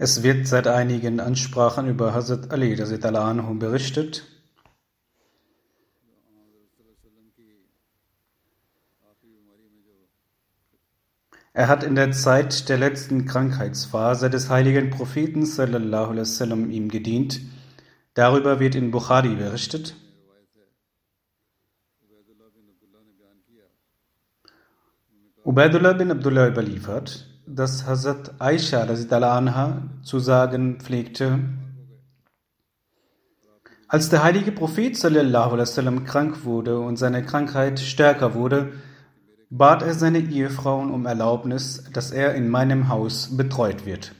[0.00, 4.24] Es wird seit einigen Ansprachen über Hazrat Ali anhu berichtet.
[11.52, 17.40] Er hat in der Zeit der letzten Krankheitsphase des heiligen Propheten wasallam ihm gedient.
[18.14, 19.96] Darüber wird in Bukhari berichtet.
[25.42, 31.38] Ubaidullah bin Abdullah überliefert, dass Hazrat Aisha anha zu sagen pflegte,
[33.90, 38.72] als der heilige Prophet wasallam krank wurde und seine Krankheit stärker wurde,
[39.48, 44.14] bat er seine Ehefrauen um Erlaubnis, dass er in meinem Haus betreut wird.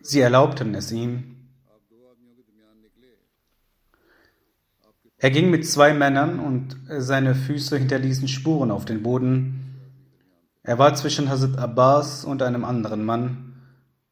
[0.00, 1.35] Sie erlaubten es ihm.
[5.26, 9.74] Er ging mit zwei Männern und seine Füße hinterließen Spuren auf den Boden.
[10.62, 13.56] Er war zwischen Hazrat Abbas und einem anderen Mann.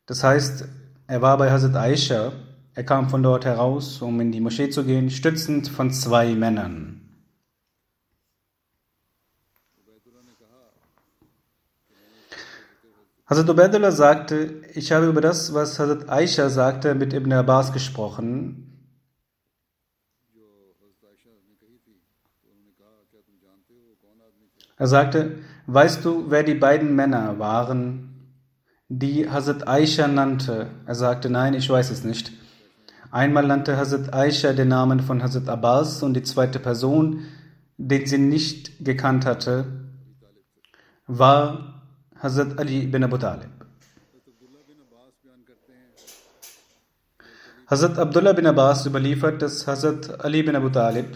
[0.07, 0.67] Das heißt,
[1.07, 2.33] er war bei Hazrat Aisha.
[2.75, 7.01] Er kam von dort heraus, um in die Moschee zu gehen, stützend von zwei Männern.
[13.27, 18.74] Hazrat Ubaidullah sagte, ich habe über das, was Hazrat Aisha sagte, mit Ibn Abbas gesprochen.
[24.77, 28.11] Er sagte, weißt du, wer die beiden Männer waren,
[28.89, 30.69] die Hazrat Aisha nannte?
[30.87, 32.33] Er sagte, nein, ich weiß es nicht.
[33.11, 37.21] Einmal nannte Hazrat Aisha den Namen von Hazrat Abbas und die zweite Person,
[37.77, 39.67] den sie nicht gekannt hatte,
[41.07, 41.83] war
[42.21, 43.51] Hazrat Ali bin Abu Talib.
[47.67, 51.07] Hazrat Abdullah bin Abbas überliefert, dass Hazrat Ali bin Abu Talib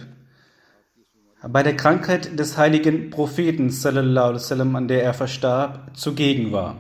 [1.46, 6.76] bei der Krankheit des heiligen Propheten, sallam, an der er verstarb, zugegen war.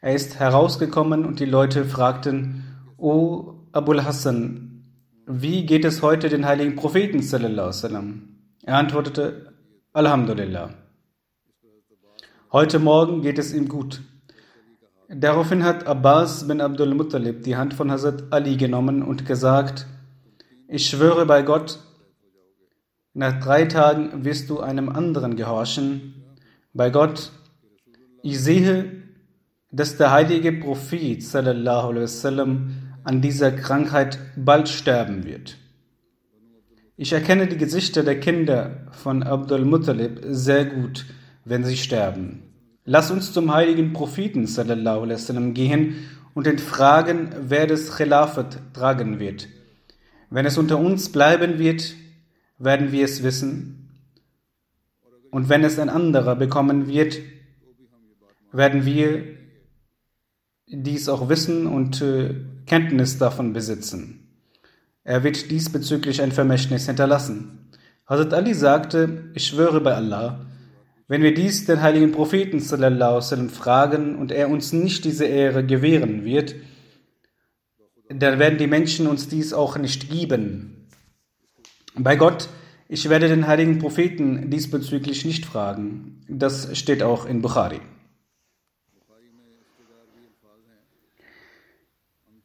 [0.00, 2.64] Er ist herausgekommen und die Leute fragten,
[2.96, 4.84] O Abul Hassan,
[5.26, 7.22] wie geht es heute den heiligen Propheten?
[7.22, 8.38] Sallam?
[8.62, 9.52] Er antwortete,
[9.92, 10.70] Alhamdulillah.
[12.52, 14.00] Heute Morgen geht es ihm gut.
[15.08, 19.86] Daraufhin hat Abbas bin Abdul Muttalib die Hand von Hazrat Ali genommen und gesagt,
[20.68, 21.78] ich schwöre bei Gott,
[23.18, 26.14] nach drei Tagen wirst du einem anderen gehorchen.
[26.72, 27.32] Bei Gott,
[28.22, 29.02] ich sehe,
[29.70, 32.70] dass der heilige Prophet wasallam
[33.04, 35.56] an dieser Krankheit bald sterben wird.
[36.96, 41.04] Ich erkenne die Gesichter der Kinder von Abdul Muttalib sehr gut
[41.48, 42.42] wenn sie sterben.
[42.84, 45.94] Lass uns zum heiligen Propheten wasallam gehen
[46.34, 49.48] und ihn fragen, wer das Khilafat tragen wird.
[50.30, 51.94] Wenn es unter uns bleiben wird,
[52.58, 53.90] werden wir es wissen.
[55.30, 57.20] Und wenn es ein anderer bekommen wird,
[58.52, 59.24] werden wir
[60.66, 62.34] dies auch wissen und äh,
[62.66, 64.28] Kenntnis davon besitzen.
[65.04, 67.70] Er wird diesbezüglich ein Vermächtnis hinterlassen.
[68.06, 70.46] Hazrat Ali sagte, ich schwöre bei Allah,
[71.08, 76.24] wenn wir dies den heiligen Propheten sallam, fragen und er uns nicht diese Ehre gewähren
[76.24, 76.54] wird,
[78.10, 80.77] dann werden die Menschen uns dies auch nicht geben.
[82.00, 82.48] Bei Gott,
[82.88, 86.20] ich werde den heiligen Propheten diesbezüglich nicht fragen.
[86.28, 87.80] Das steht auch in Bukhari.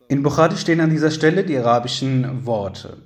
[0.07, 2.97] In Bukhari stehen an dieser Stelle die arabischen Worte.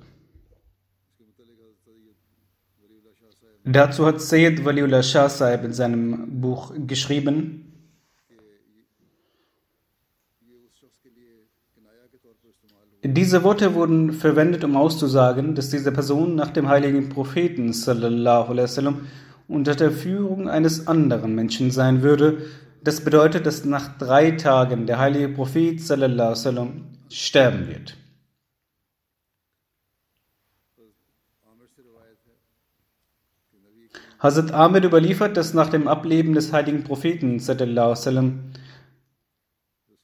[3.64, 7.67] Dazu hat Sayyid Waliullah Shah Sahib in seinem Buch geschrieben,
[13.14, 19.06] Diese Worte wurden verwendet, um auszusagen, dass diese Person nach dem heiligen Propheten wasallam
[19.46, 22.42] unter der Führung eines anderen Menschen sein würde.
[22.84, 27.96] Das bedeutet, dass nach drei Tagen der heilige Prophet wasallam sterben wird.
[34.18, 37.38] Hazrat Ahmed überliefert, dass nach dem Ableben des heiligen Propheten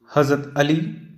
[0.07, 1.14] Hazrat Ali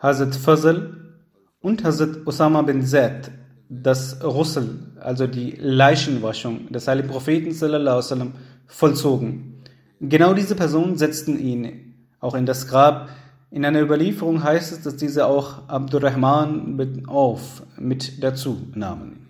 [0.00, 1.14] Hazrat Fazl
[1.60, 3.30] und Hazrat Osama bin Zaid
[3.68, 8.32] das Russel, also die Leichenwaschung des heiligen Propheten sallam,
[8.66, 9.62] vollzogen.
[10.00, 13.10] Genau diese Personen setzten ihn auch in das Grab.
[13.50, 19.27] In einer Überlieferung heißt es, dass diese auch Abdurrahman bin Auf mit dazu nahmen.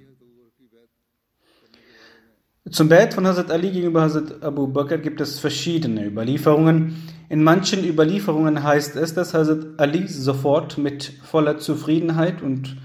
[2.70, 6.97] Zum Bett von Hazrat Ali gegenüber Hazrat Abu Bakr gibt es verschiedene Überlieferungen.
[7.29, 12.76] In manchen Überlieferungen heißt es, dass Hazrat Ali sofort mit voller Zufriedenheit und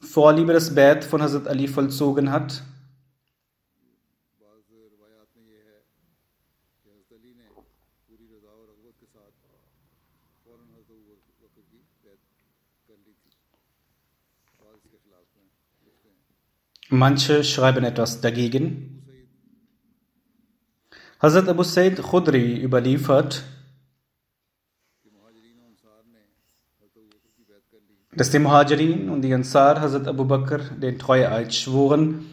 [0.00, 2.62] Vorliebe das Bett von Hazrat Ali vollzogen hat.
[16.90, 19.02] Manche schreiben etwas dagegen.
[21.20, 23.42] Hazrat Abu Said Khudri überliefert,
[28.14, 32.26] dass die Muhajirin und die Ansar Hazrat Abu Bakr den Treueid schworen.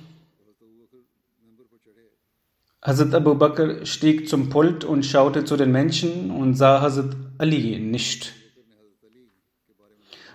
[2.81, 7.79] Hazrat Abu Bakr stieg zum Pult und schaute zu den Menschen und sah Hazrat Ali
[7.79, 8.33] nicht.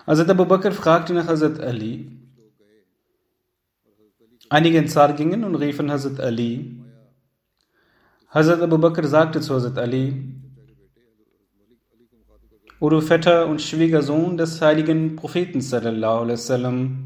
[0.06, 2.18] Hazrat Abu Bakr fragte nach Hazrat Ali.
[4.50, 6.80] Einige Ansar gingen und riefen Hazrat Ali.
[8.30, 10.24] Hazrat Abu Bakr sagte zu Hazrat Ali,
[12.80, 17.04] O du Vetter und Schwiegersohn des heiligen Propheten sallallahu alaihi wasallam,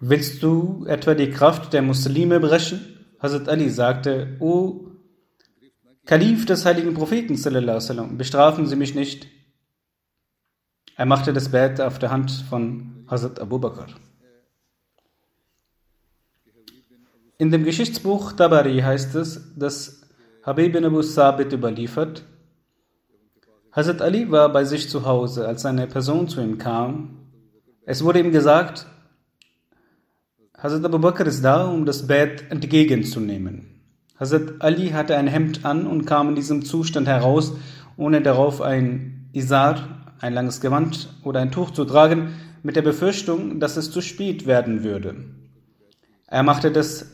[0.00, 2.80] Willst du etwa die Kraft der Muslime brechen?
[3.18, 4.90] Hazrat Ali sagte, O
[6.04, 9.26] Kalif des heiligen Propheten wasallam, bestrafen Sie mich nicht.
[10.98, 13.86] Er machte das Bett auf der Hand von Hazrat Abu Bakr.
[17.38, 20.02] In dem Geschichtsbuch Tabari heißt es, dass
[20.42, 22.24] Habib bin Abu Sabit überliefert,
[23.70, 27.28] Hazrat Ali war bei sich zu Hause, als eine Person zu ihm kam.
[27.86, 28.86] Es wurde ihm gesagt,
[30.58, 33.84] Hazrat Abu Bakr ist da, um das Bett entgegenzunehmen.
[34.18, 37.52] Hazrat Ali hatte ein Hemd an und kam in diesem Zustand heraus,
[37.96, 43.60] ohne darauf ein Isar, ein langes Gewand oder ein Tuch zu tragen, mit der Befürchtung,
[43.60, 45.16] dass es zu spät werden würde.
[46.26, 47.06] Er machte das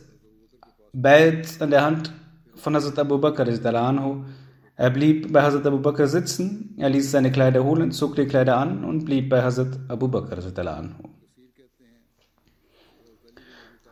[0.93, 2.13] Bett an der Hand
[2.57, 3.47] von Hazrat Abu Bakr.
[4.77, 8.57] Er blieb bei Hazrat Abu Bakr sitzen, er ließ seine Kleider holen, zog die Kleider
[8.57, 10.39] an und blieb bei Hazrat Abu Bakr.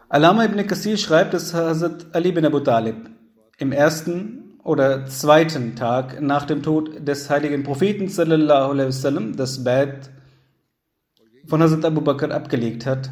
[0.09, 3.11] Alama ibn Qasir schreibt, dass Hazrat Ali bin Abu Talib
[3.59, 9.64] im ersten oder zweiten Tag nach dem Tod des heiligen Propheten sallallahu alaihi wasallam das
[9.64, 10.11] Bett
[11.47, 13.11] von Hazrat Abu Bakr abgelegt hat.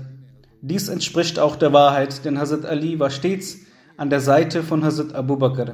[0.63, 3.59] Dies entspricht auch der Wahrheit, denn Hazrat Ali war stets
[3.97, 5.73] an der Seite von Hazrat Abu Bakr.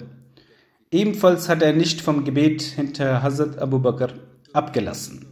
[0.91, 4.09] Ebenfalls hat er nicht vom Gebet hinter Hazrat Abu Bakr
[4.53, 5.27] abgelassen.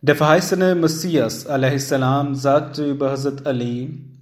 [0.00, 4.17] Der verheißene Messias salam sagte über Hazrat Ali,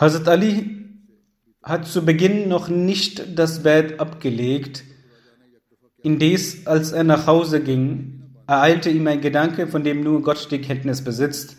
[0.00, 0.76] Hazrat Ali
[1.60, 4.84] hat zu Beginn noch nicht das Bett abgelegt.
[6.04, 10.60] Indes, als er nach Hause ging, ereilte ihm ein Gedanke, von dem nur Gott die
[10.60, 11.56] Kenntnis besitzt.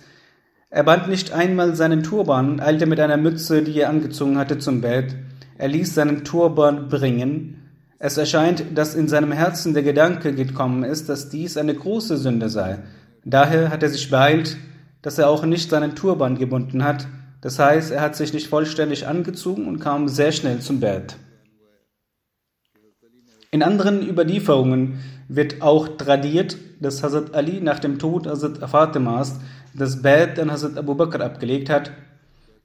[0.69, 4.79] Er band nicht einmal seinen Turban, eilte mit einer Mütze, die er angezogen hatte, zum
[4.79, 5.17] Bett.
[5.57, 7.69] Er ließ seinen Turban bringen.
[7.97, 12.47] Es erscheint, dass in seinem Herzen der Gedanke gekommen ist, dass dies eine große Sünde
[12.47, 12.79] sei.
[13.25, 14.55] Daher hat er sich beeilt,
[15.01, 17.05] dass er auch nicht seinen Turban gebunden hat,
[17.41, 21.15] das heißt, er hat sich nicht vollständig angezogen und kam sehr schnell zum Bett.
[23.51, 29.39] In anderen Überlieferungen wird auch tradiert, dass Hazrat Ali nach dem Tod Hazrat Fatimas
[29.73, 31.91] das Bett an Hazrat Abu Bakr abgelegt hat.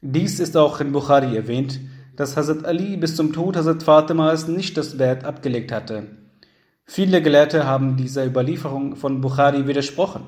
[0.02, 1.81] Dies ist auch in Bukhari erwähnt,
[2.16, 6.04] dass Hazrat Ali bis zum Tod Hazrat Fatimas nicht das Bett abgelegt hatte.
[6.85, 10.23] Viele Gelehrte haben dieser Überlieferung von Bukhari widersprochen.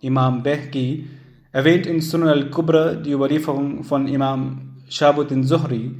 [0.00, 1.08] Imam Behgi
[1.56, 5.98] erwähnt in Sunan al-Kubra die Überlieferung von Imam Shabuddin Zuhri,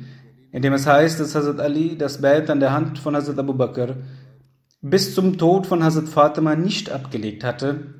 [0.52, 3.54] in dem es heißt, dass Hazrat Ali das Bett an der Hand von Hazrat Abu
[3.54, 3.96] Bakr
[4.82, 7.94] bis zum Tod von Hazrat Fatima nicht abgelegt hatte.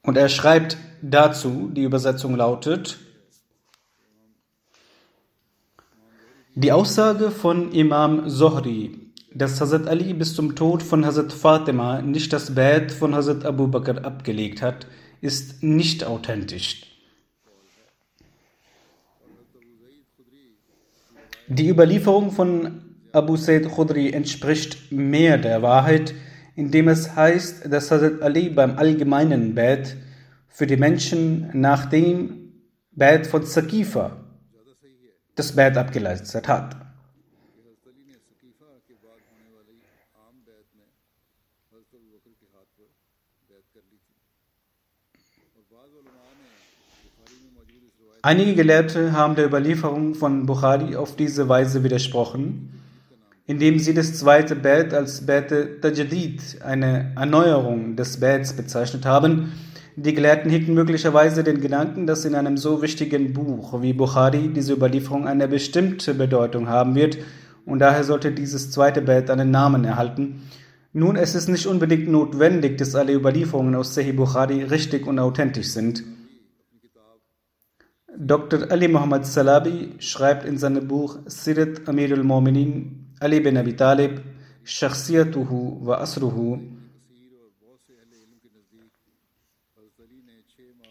[0.00, 2.98] Und er schreibt dazu, die Übersetzung lautet,
[6.54, 12.32] die Aussage von Imam Zohri, dass Hazrat Ali bis zum Tod von Hazrat Fatima nicht
[12.32, 14.86] das Bett von Hazrat Abu Bakr abgelegt hat,
[15.20, 16.84] ist nicht authentisch.
[21.48, 22.82] Die Überlieferung von
[23.12, 26.14] Abu Said Khudri entspricht mehr der Wahrheit,
[26.56, 29.96] indem es heißt, dass Hazrat Ali beim allgemeinen Bett
[30.48, 32.52] für die Menschen nach dem
[32.92, 34.24] Bett von Sakifa
[35.36, 36.87] das Bett abgeleistet hat.
[48.28, 52.78] Einige Gelehrte haben der Überlieferung von Bukhari auf diese Weise widersprochen,
[53.46, 59.54] indem sie das zweite Bett als Bett Tajdid, eine Erneuerung des Betts bezeichnet haben.
[59.96, 64.74] Die Gelehrten hegten möglicherweise den Gedanken, dass in einem so wichtigen Buch wie Bukhari diese
[64.74, 67.16] Überlieferung eine bestimmte Bedeutung haben wird
[67.64, 70.42] und daher sollte dieses zweite Bett einen Namen erhalten.
[70.92, 75.68] Nun, es ist nicht unbedingt notwendig, dass alle Überlieferungen aus Sahih Bukhari richtig und authentisch
[75.68, 76.04] sind.
[78.16, 78.70] Dr.
[78.70, 84.22] Ali Muhammad Salabi schreibt in seinem Buch Sirat Amir al-Mominin Ali bin Abi Talib,
[84.64, 86.58] Shakhsiyatuhu wa Asruhu.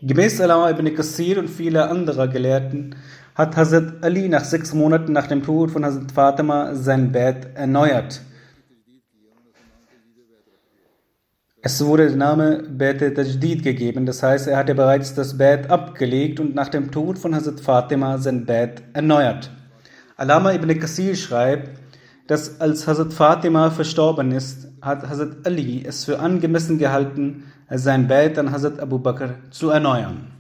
[0.02, 2.96] Gemäß Alama ibn Qasir und vieler anderer Gelehrten
[3.34, 8.22] hat Hazrat Ali nach sechs Monaten nach dem Tod von Hazrat Fatima sein Bett erneuert.
[11.70, 16.40] Es wurde der Name Bet Tajdid gegeben, das heißt, er hatte bereits das Bett abgelegt
[16.40, 19.52] und nach dem Tod von Hazrat Fatima sein Bett erneuert.
[20.16, 21.78] Alama ibn Qasir schreibt,
[22.28, 28.40] dass als Hazrat Fatima verstorben ist, hat Hazrat Ali es für angemessen gehalten, sein Bett
[28.40, 30.32] an Hazrat Abu Bakr zu erneuern.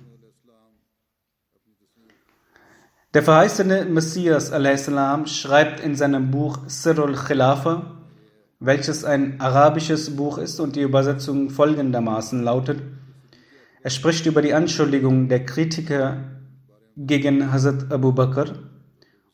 [3.13, 7.96] Der verheißene Messias salam schreibt in seinem Buch Sirul Khilafa,
[8.59, 12.81] welches ein arabisches Buch ist und die Übersetzung folgendermaßen lautet,
[13.83, 16.17] er spricht über die Anschuldigung der Kritiker
[16.97, 18.53] gegen Hazrat Abu Bakr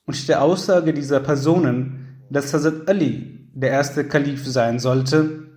[0.05, 5.47] und der Aussage dieser Personen, dass Hazrat Ali der erste Kalif sein sollte.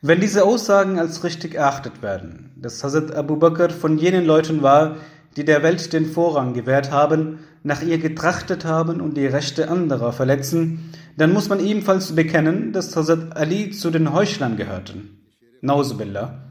[0.00, 4.96] Wenn diese Aussagen als richtig erachtet werden, dass Hazrat Abu Bakr von jenen Leuten war,
[5.38, 10.12] die der Welt den Vorrang gewährt haben, nach ihr getrachtet haben und die Rechte anderer
[10.12, 15.20] verletzen, dann muss man ebenfalls bekennen, dass Hazrat Ali zu den Heuchlern gehörten.
[15.60, 16.42] Nauzubillah.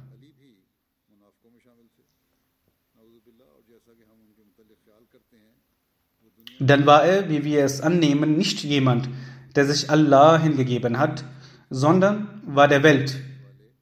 [6.59, 9.09] Dann war er, wie wir es annehmen, nicht jemand,
[9.57, 11.25] der sich Allah hingegeben hat,
[11.69, 13.19] sondern war der Welt,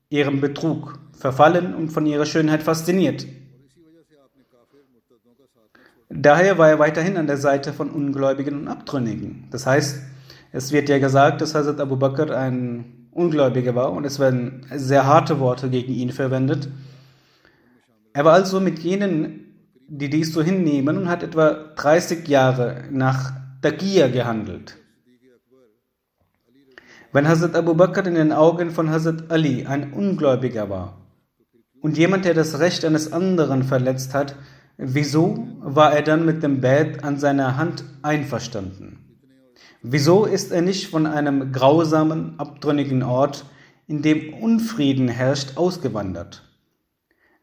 [0.09, 3.27] ihrem Betrug, verfallen und von ihrer Schönheit fasziniert.
[6.17, 9.47] Daher war er weiterhin an der Seite von Ungläubigen und Abtrünnigen.
[9.51, 10.01] Das heißt,
[10.51, 15.05] es wird ja gesagt, dass Hazrat Abu Bakr ein Ungläubiger war und es werden sehr
[15.05, 16.69] harte Worte gegen ihn verwendet.
[18.13, 19.45] Er war also mit jenen
[19.87, 24.77] die dies so hinnehmen und hat etwa 30 Jahre nach Taqiyya gehandelt.
[27.11, 30.97] Wenn Hazrat Abu Bakr in den Augen von Hazrat Ali ein Ungläubiger war
[31.81, 34.35] und jemand, der das Recht eines anderen verletzt hat,
[34.77, 38.99] wieso war er dann mit dem Bett an seiner Hand einverstanden?
[39.81, 43.45] Wieso ist er nicht von einem grausamen, abtrünnigen Ort,
[43.87, 46.41] in dem Unfrieden herrscht, ausgewandert?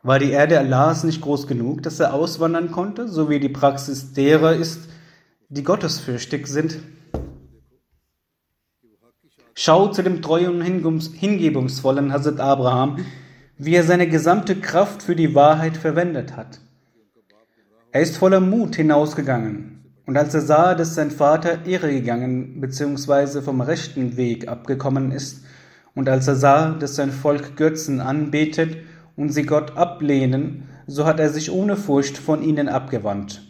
[0.03, 4.13] War die Erde Allahs nicht groß genug, dass er auswandern konnte, so wie die Praxis
[4.13, 4.89] derer ist,
[5.49, 6.79] die gottesfürchtig sind?
[9.55, 13.05] Schau zu dem treuen und hingebungsvollen Hazrat Abraham,
[13.59, 16.59] wie er seine gesamte Kraft für die Wahrheit verwendet hat.
[17.95, 23.43] Er ist voller Mut hinausgegangen, und als er sah, dass sein Vater irregegangen bzw.
[23.43, 25.45] vom rechten Weg abgekommen ist,
[25.95, 28.79] und als er sah, dass sein Volk Götzen anbetet
[29.15, 33.43] und sie Gott ablehnen, so hat er sich ohne Furcht von ihnen abgewandt.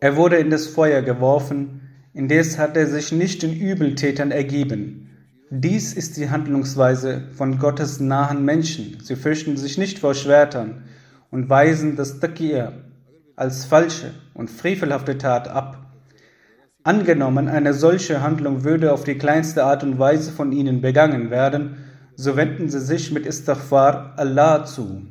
[0.00, 5.05] Er wurde in das Feuer geworfen, indes hat er sich nicht den Übeltätern ergeben.
[5.50, 8.98] Dies ist die Handlungsweise von Gottes nahen Menschen.
[9.00, 10.82] Sie fürchten sich nicht vor Schwertern
[11.30, 12.72] und weisen das Taqir,
[13.36, 15.86] als falsche und frevelhafte Tat ab.
[16.82, 21.76] Angenommen, eine solche Handlung würde auf die kleinste Art und Weise von ihnen begangen werden,
[22.16, 25.06] so wenden sie sich mit Istighfar Allah zu.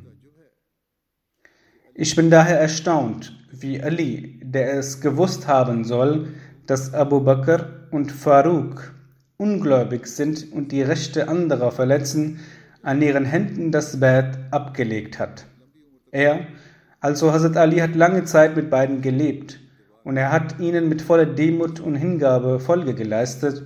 [1.94, 6.28] Ich bin daher erstaunt, wie Ali, der es gewusst haben soll,
[6.66, 8.95] dass Abu Bakr und Faruk
[9.38, 12.40] ungläubig sind und die Rechte anderer verletzen,
[12.82, 15.46] an ihren Händen das Bett abgelegt hat.
[16.10, 16.46] Er,
[17.00, 19.60] also Hazrat Ali, hat lange Zeit mit beiden gelebt
[20.04, 23.64] und er hat ihnen mit voller Demut und Hingabe Folge geleistet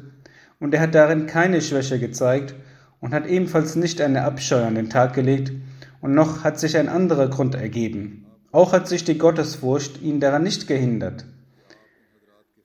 [0.58, 2.54] und er hat darin keine Schwäche gezeigt
[3.00, 5.52] und hat ebenfalls nicht eine Abscheu an den Tag gelegt
[6.00, 8.26] und noch hat sich ein anderer Grund ergeben.
[8.52, 11.24] Auch hat sich die Gottesfurcht ihn daran nicht gehindert.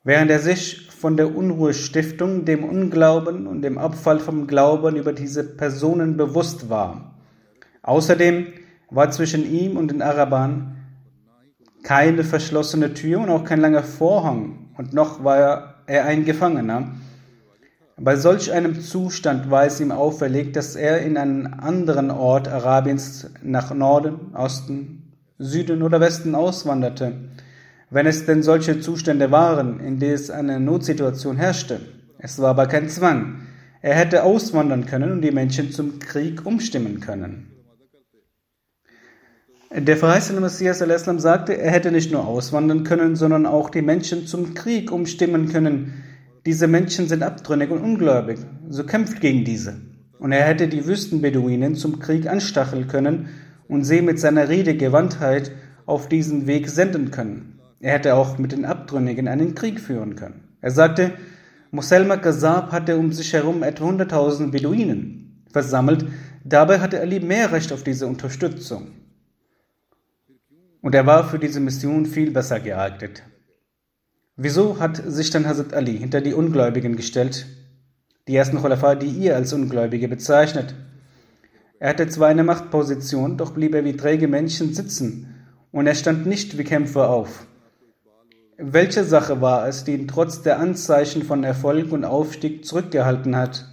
[0.04, 5.44] Während er sich von der Unruhestiftung, dem Unglauben und dem Abfall vom Glauben über diese
[5.44, 7.14] Personen bewusst war.
[7.84, 8.48] Außerdem
[8.90, 10.78] war zwischen ihm und den Arabern
[11.84, 16.94] keine verschlossene Tür und auch kein langer Vorhang und noch war er ein Gefangener.
[17.98, 23.30] Bei solch einem Zustand war es ihm auferlegt, dass er in einen anderen Ort Arabiens
[23.44, 27.12] nach Norden, Osten, Süden oder Westen auswanderte,
[27.90, 31.80] wenn es denn solche Zustände waren, in denen eine Notsituation herrschte.
[32.18, 33.42] Es war aber kein Zwang.
[33.82, 37.52] Er hätte auswandern können und die Menschen zum Krieg umstimmen können.
[39.78, 44.26] Der verheißene Messias al-Islam sagte, er hätte nicht nur auswandern können, sondern auch die Menschen
[44.26, 46.04] zum Krieg umstimmen können.
[46.46, 48.40] Diese Menschen sind abtrünnig und ungläubig,
[48.70, 49.82] so kämpft gegen diese.
[50.18, 53.30] Und er hätte die Wüstenbeduinen zum Krieg anstacheln können
[53.68, 55.52] und sie mit seiner Redegewandtheit
[55.86, 57.55] auf diesen Weg senden können.
[57.86, 60.58] Er hätte auch mit den Abtrünnigen einen Krieg führen können.
[60.60, 61.12] Er sagte,
[61.70, 66.04] Muselma Gazab hatte um sich herum etwa 100.000 Beduinen versammelt,
[66.44, 68.88] dabei hatte Ali mehr Recht auf diese Unterstützung.
[70.82, 73.22] Und er war für diese Mission viel besser geeignet.
[74.36, 77.46] Wieso hat sich dann Hazrat Ali hinter die Ungläubigen gestellt?
[78.28, 80.74] Die ersten Khulafa, die ihr als Ungläubige bezeichnet.
[81.78, 85.36] Er hatte zwar eine Machtposition, doch blieb er wie träge Menschen sitzen
[85.72, 87.46] und er stand nicht wie Kämpfer auf.
[88.58, 93.66] Welche Sache war es, die ihn trotz der Anzeichen von Erfolg und Aufstieg zurückgehalten hat?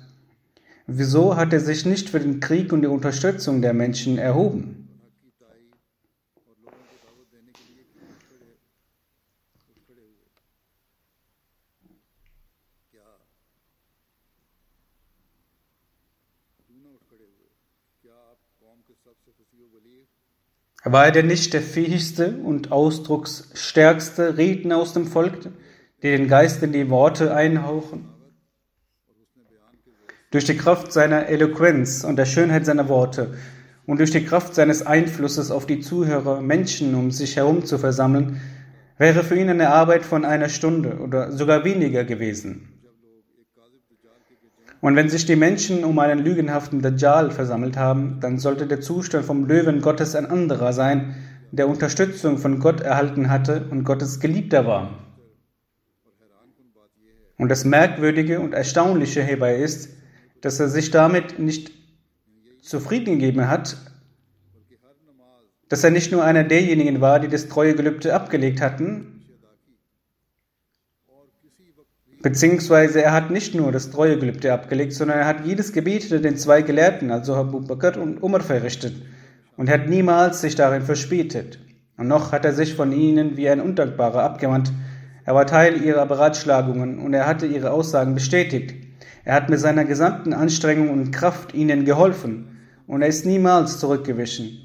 [0.89, 4.82] Wieso hat er sich nicht für den Krieg und die Unterstützung der Menschen erhoben?
[20.85, 25.51] War er denn nicht der fähigste und ausdrucksstärkste Redner aus dem Volk,
[26.03, 28.09] der den Geist in die Worte einhauchen?
[30.33, 33.35] Durch die Kraft seiner Eloquenz und der Schönheit seiner Worte
[33.87, 38.41] und durch die Kraft seines Einflusses auf die Zuhörer, Menschen um sich herum zu versammeln,
[38.99, 42.72] wäre für ihn eine Arbeit von einer Stunde oder sogar weniger gewesen.
[44.83, 49.25] Und wenn sich die Menschen um einen lügenhaften Dajjal versammelt haben, dann sollte der Zustand
[49.25, 51.15] vom Löwen Gottes ein anderer sein,
[51.53, 54.99] der Unterstützung von Gott erhalten hatte und Gottes Geliebter war.
[57.39, 59.89] Und das Merkwürdige und Erstaunliche hierbei ist,
[60.41, 61.71] dass er sich damit nicht
[62.61, 63.77] zufrieden gegeben hat,
[65.69, 69.12] dass er nicht nur einer derjenigen war, die das treue Gelübde abgelegt hatten,
[72.23, 76.63] Beziehungsweise er hat nicht nur das Treuegelübde abgelegt, sondern er hat jedes Gebet den zwei
[76.63, 78.95] Gelehrten, also Abu Bakr und Umar, verrichtet
[79.57, 81.59] und hat niemals sich darin verspätet.
[81.97, 84.73] Und noch hat er sich von ihnen wie ein Undankbarer abgewandt.
[85.25, 88.75] Er war Teil ihrer Beratschlagungen und er hatte ihre Aussagen bestätigt.
[89.25, 94.59] Er hat mit seiner gesamten Anstrengung und Kraft ihnen geholfen und er ist niemals zurückgewichen.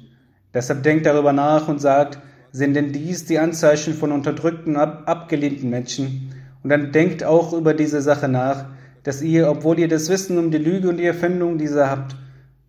[0.54, 2.18] Deshalb denkt darüber nach und sagt,
[2.52, 6.32] sind denn dies die Anzeichen von unterdrückten, ab abgelehnten Menschen?
[6.62, 8.66] Und dann denkt auch über diese Sache nach,
[9.04, 12.16] dass ihr, obwohl ihr das Wissen um die Lüge und die Erfindung dieser habt,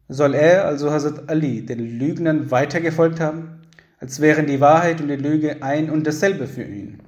[0.08, 3.62] soll er, also Hazrat Ali, den Lügnern weitergefolgt haben,
[4.00, 7.00] als wären die Wahrheit und die Lüge ein und dasselbe für ihn.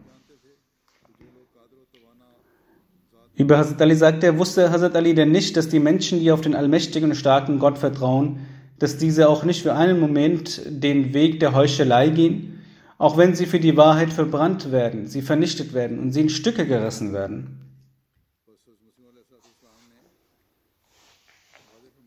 [3.36, 6.42] Über Hazrat Ali sagt er, wusste Hazrat Ali denn nicht, dass die Menschen, die auf
[6.42, 8.40] den allmächtigen und starken Gott vertrauen,
[8.78, 12.61] dass diese auch nicht für einen Moment den Weg der Heuchelei gehen
[13.02, 16.68] auch wenn sie für die Wahrheit verbrannt werden, sie vernichtet werden und sie in Stücke
[16.68, 17.58] gerissen werden.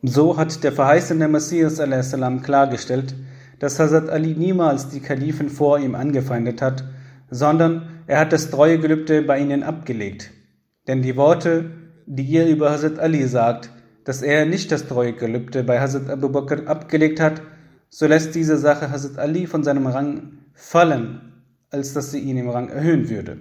[0.03, 3.17] So hat der verheißene Messias salam klargestellt,
[3.59, 6.85] dass Hazrat Ali niemals die Kalifen vor ihm angefeindet hat,
[7.29, 10.31] sondern er hat das treue Gelübde bei ihnen abgelegt.
[10.87, 11.73] Denn die Worte,
[12.07, 13.69] die ihr über Hazrat Ali sagt,
[14.05, 17.43] dass er nicht das treue Gelübde bei Hazrat Abu Bakr abgelegt hat,
[17.91, 21.35] so lässt diese Sache Hazrat Ali von seinem Rang fallen
[21.75, 23.39] als dass sie ihn im Rang erhöhen würde.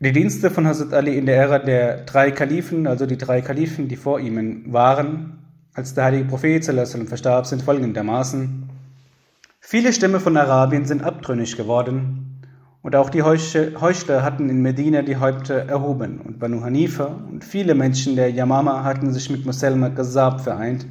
[0.00, 3.88] Die Dienste von Hazrat Ali in der Ära der drei Kalifen, also die drei Kalifen,
[3.88, 5.38] die vor ihm waren,
[5.74, 8.68] als der heilige Prophet verstarb, sind folgendermaßen.
[9.58, 12.44] Viele Stämme von Arabien sind abtrünnig geworden
[12.82, 17.74] und auch die Heuchler hatten in Medina die Häupter erhoben und Banu Hanifa und viele
[17.74, 20.86] Menschen der Yamama hatten sich mit Muselma Ghazab vereint.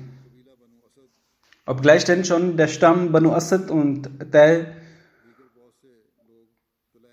[1.68, 4.74] Obgleich denn schon der Stamm Banu Asad und Tal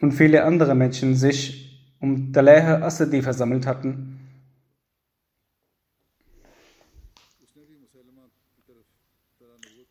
[0.01, 4.21] und viele andere Menschen sich um Taleh Asadi versammelt hatten.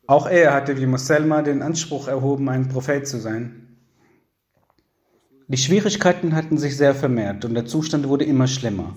[0.08, 3.78] Auch er hatte wie Muselma den Anspruch erhoben, ein Prophet zu sein.
[5.50, 8.96] Die Schwierigkeiten hatten sich sehr vermehrt und der Zustand wurde immer schlimmer.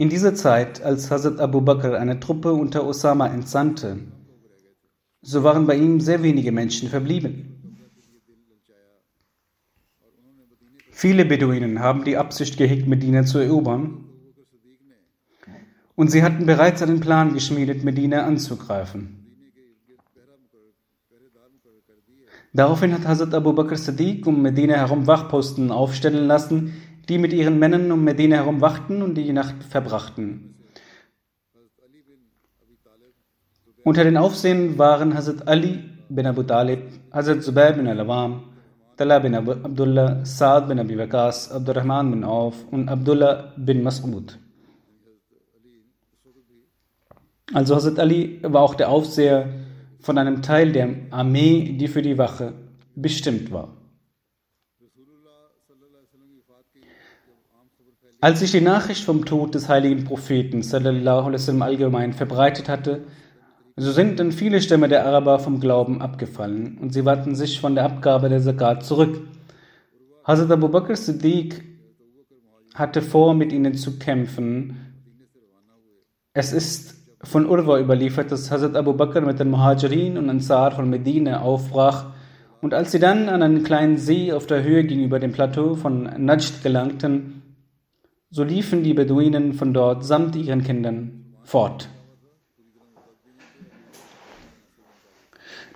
[0.00, 3.98] In dieser Zeit, als Hazrat Abu Bakr eine Truppe unter Osama entsandte,
[5.20, 7.84] so waren bei ihm sehr wenige Menschen verblieben.
[10.90, 14.06] Viele Beduinen haben die Absicht gehegt, Medina zu erobern,
[15.96, 19.18] und sie hatten bereits einen Plan geschmiedet, Medina anzugreifen.
[22.54, 26.72] Daraufhin hat Hazrat Abu Bakr Siddiq um Medina herum Wachposten aufstellen lassen,
[27.10, 30.54] die mit ihren Männern um Medina herum wachten und die Nacht verbrachten.
[33.82, 38.44] Unter den Aufsehen waren Hazrat Ali bin Abu Talib, Hazrat Zubair bin Al-Awam,
[38.96, 44.38] Talha bin Abdullah, Saad bin Abi Waqas, Abdurrahman bin Auf und Abdullah bin Mas'ud.
[47.52, 49.48] Also Hazrat Ali war auch der Aufseher
[49.98, 52.52] von einem Teil der Armee, die für die Wache
[52.94, 53.79] bestimmt war.
[58.22, 63.04] Als sich die Nachricht vom Tod des heiligen Propheten sallallahu alaihi wasallam allgemein verbreitet hatte,
[63.76, 67.74] so sind dann viele Stämme der Araber vom Glauben abgefallen und sie wandten sich von
[67.74, 69.26] der Abgabe der Zakat zurück.
[70.22, 71.64] Hazrat Abu Bakr Siddiq
[72.74, 74.76] hatte vor, mit ihnen zu kämpfen.
[76.34, 80.90] Es ist von Urwa überliefert, dass Hazrat Abu Bakr mit den Muhajirin und Ansar von
[80.90, 82.12] Medina aufbrach
[82.60, 86.02] und als sie dann an einen kleinen See auf der Höhe gegenüber dem Plateau von
[86.02, 87.39] Najd gelangten,
[88.32, 91.88] so liefen die Beduinen von dort samt ihren Kindern fort.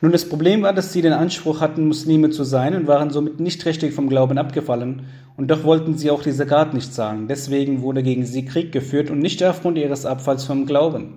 [0.00, 3.40] Nun, das Problem war, dass sie den Anspruch hatten, Muslime zu sein und waren somit
[3.40, 5.06] nicht richtig vom Glauben abgefallen.
[5.36, 7.26] Und doch wollten sie auch die Zakat nicht zahlen.
[7.26, 11.14] Deswegen wurde gegen sie Krieg geführt und nicht aufgrund ihres Abfalls vom Glauben.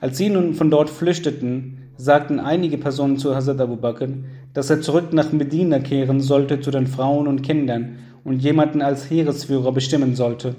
[0.00, 4.08] Als sie nun von dort flüchteten, sagten einige Personen zu Hazrat Abu Bakr,
[4.52, 9.08] dass er zurück nach Medina kehren sollte zu den Frauen und Kindern und jemanden als
[9.08, 10.56] Heeresführer bestimmen sollte.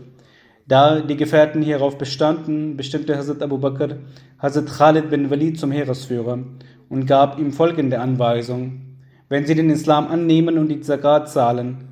[0.67, 3.97] Da die Gefährten hierauf bestanden, bestimmte Hazrat Abu Bakr
[4.39, 6.39] Hazrat Khalid bin Walid zum Heeresführer
[6.89, 8.97] und gab ihm folgende Anweisung.
[9.29, 11.89] Wenn sie den Islam annehmen und die Zakat zahlen,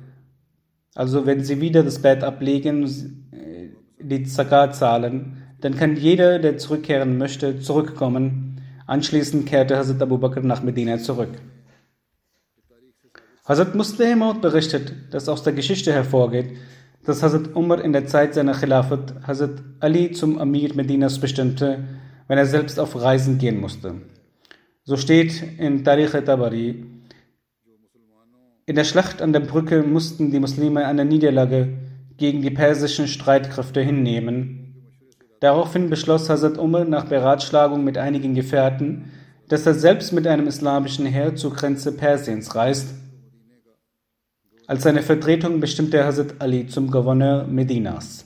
[0.94, 2.84] also wenn sie wieder das Bett ablegen,
[3.32, 8.60] äh, die Zakat zahlen, dann kann jeder, der zurückkehren möchte, zurückkommen.
[8.86, 11.30] Anschließend kehrte Hazrat Abu Bakr nach Medina zurück.
[13.46, 16.56] Hazrat Muslim berichtet, dass aus der Geschichte hervorgeht,
[17.04, 21.84] dass Hazrat Umar in der Zeit seiner Khilafat Hazrat Ali zum Amir Medinas bestimmte,
[22.28, 23.94] wenn er selbst auf Reisen gehen musste.
[24.84, 26.94] So steht in Tariq Tabari,
[28.66, 31.68] in der Schlacht an der Brücke mussten die Muslime eine Niederlage
[32.16, 34.64] gegen die persischen Streitkräfte hinnehmen.
[35.40, 39.10] Daraufhin beschloss Hazrat Umar nach Beratschlagung mit einigen Gefährten,
[39.48, 42.94] dass er selbst mit einem islamischen Heer zur Grenze Persiens reist.
[44.66, 48.24] Als seine Vertretung bestimmte Hazrat Ali zum Gouverneur Medinas.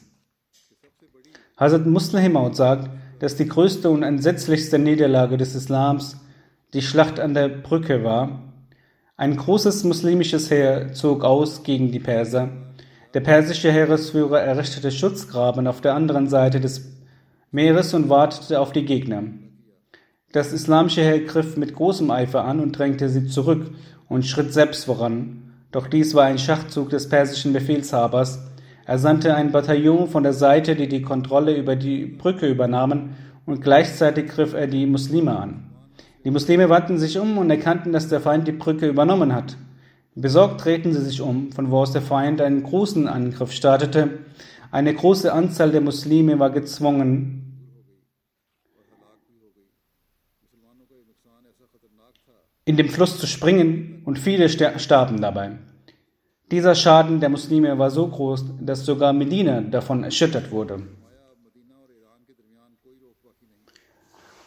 [1.56, 6.16] Hazrat Muslim sagt, dass die größte und entsetzlichste Niederlage des Islams
[6.74, 8.52] die Schlacht an der Brücke war.
[9.16, 12.50] Ein großes muslimisches Heer zog aus gegen die Perser.
[13.14, 16.88] Der persische Heeresführer errichtete Schutzgraben auf der anderen Seite des
[17.50, 19.24] Meeres und wartete auf die Gegner.
[20.30, 23.72] Das islamische Heer griff mit großem Eifer an und drängte sie zurück
[24.08, 25.47] und schritt selbst voran.
[25.70, 28.38] Doch dies war ein Schachzug des persischen Befehlshabers.
[28.86, 33.60] Er sandte ein Bataillon von der Seite, die die Kontrolle über die Brücke übernahmen, und
[33.62, 35.70] gleichzeitig griff er die Muslime an.
[36.24, 39.56] Die Muslime wandten sich um und erkannten, dass der Feind die Brücke übernommen hat.
[40.14, 44.18] Besorgt drehten sie sich um, von wo aus der Feind einen großen Angriff startete.
[44.70, 47.47] Eine große Anzahl der Muslime war gezwungen,
[52.68, 55.52] in den Fluss zu springen und viele starben dabei.
[56.50, 60.82] Dieser Schaden der Muslime war so groß, dass sogar Medina davon erschüttert wurde.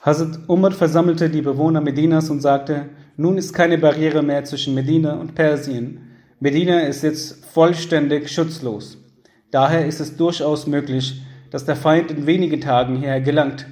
[0.03, 5.15] Hazrat Umar versammelte die Bewohner Medinas und sagte, nun ist keine Barriere mehr zwischen Medina
[5.15, 6.01] und Persien.
[6.39, 8.99] Medina ist jetzt vollständig schutzlos.
[9.49, 13.65] Daher ist es durchaus möglich, dass der Feind in wenigen Tagen hierher gelangt.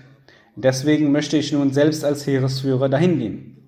[0.55, 3.58] Deswegen möchte ich nun selbst als Heeresführer dahin gehen.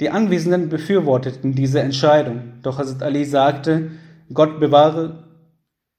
[0.00, 3.90] Die Anwesenden befürworteten diese Entscheidung, doch Hazrat Ali sagte,
[4.32, 5.24] Gott bewahre,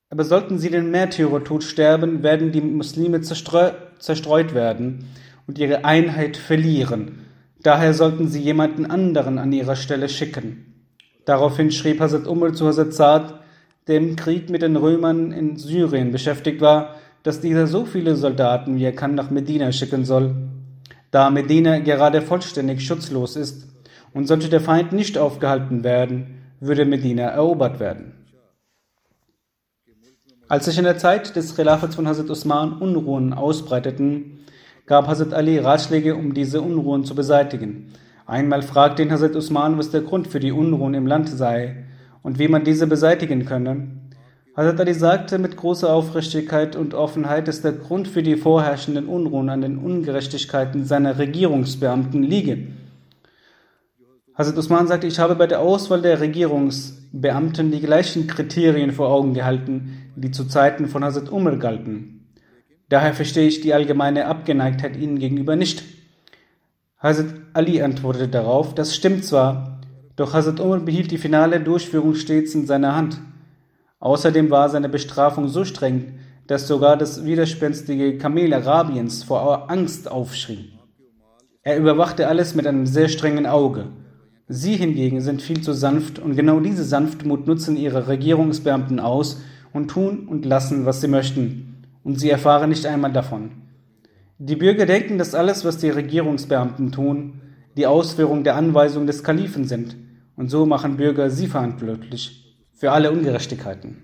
[0.09, 5.05] aber sollten sie den Märtyrertod sterben, werden die Muslime zerstreu zerstreut werden
[5.45, 7.27] und ihre Einheit verlieren.
[7.61, 10.87] Daher sollten sie jemanden anderen an ihrer Stelle schicken.
[11.25, 13.39] Daraufhin schrieb Hazrat Umar zu Hazrat Saad,
[13.87, 18.77] der im Krieg mit den Römern in Syrien beschäftigt war, dass dieser so viele Soldaten
[18.77, 20.33] wie er kann nach Medina schicken soll.
[21.11, 23.70] Da Medina gerade vollständig schutzlos ist
[24.13, 28.13] und sollte der Feind nicht aufgehalten werden, würde Medina erobert werden.
[30.47, 34.39] Als sich in der Zeit des Khilafats von Hazrat Usman Unruhen ausbreiteten,
[34.85, 37.93] gab Hazrat Ali Ratschläge, um diese Unruhen zu beseitigen.
[38.25, 41.85] Einmal fragte ihn Hazrat Usman, was der Grund für die Unruhen im Land sei
[42.21, 43.87] und wie man diese beseitigen könne.
[44.53, 49.49] Hazrat Ali sagte mit großer Aufrichtigkeit und Offenheit, dass der Grund für die vorherrschenden Unruhen
[49.49, 52.67] an den Ungerechtigkeiten seiner Regierungsbeamten liege.
[54.33, 59.33] Hazrat Usman sagte, ich habe bei der Auswahl der Regierungsbeamten die gleichen Kriterien vor Augen
[59.33, 62.29] gehalten, die zu Zeiten von Hazrat Umar galten.
[62.87, 65.83] Daher verstehe ich die allgemeine Abgeneigtheit ihnen gegenüber nicht.
[66.97, 69.81] Hazrat Ali antwortete darauf, das stimmt zwar,
[70.15, 73.19] doch Hazrat Umar behielt die finale Durchführung stets in seiner Hand.
[73.99, 80.71] Außerdem war seine Bestrafung so streng, dass sogar das widerspenstige Kamel Arabiens vor Angst aufschrie.
[81.63, 83.87] Er überwachte alles mit einem sehr strengen Auge.
[84.47, 89.41] Sie hingegen sind viel zu sanft und genau diese Sanftmut nutzen ihre Regierungsbeamten aus
[89.73, 93.51] und tun und lassen, was sie möchten und sie erfahren nicht einmal davon.
[94.39, 97.41] Die Bürger denken, dass alles, was die Regierungsbeamten tun,
[97.77, 99.95] die Ausführung der Anweisungen des Kalifen sind,
[100.35, 103.97] und so machen Bürger sie verantwortlich für alle Ungerechtigkeiten.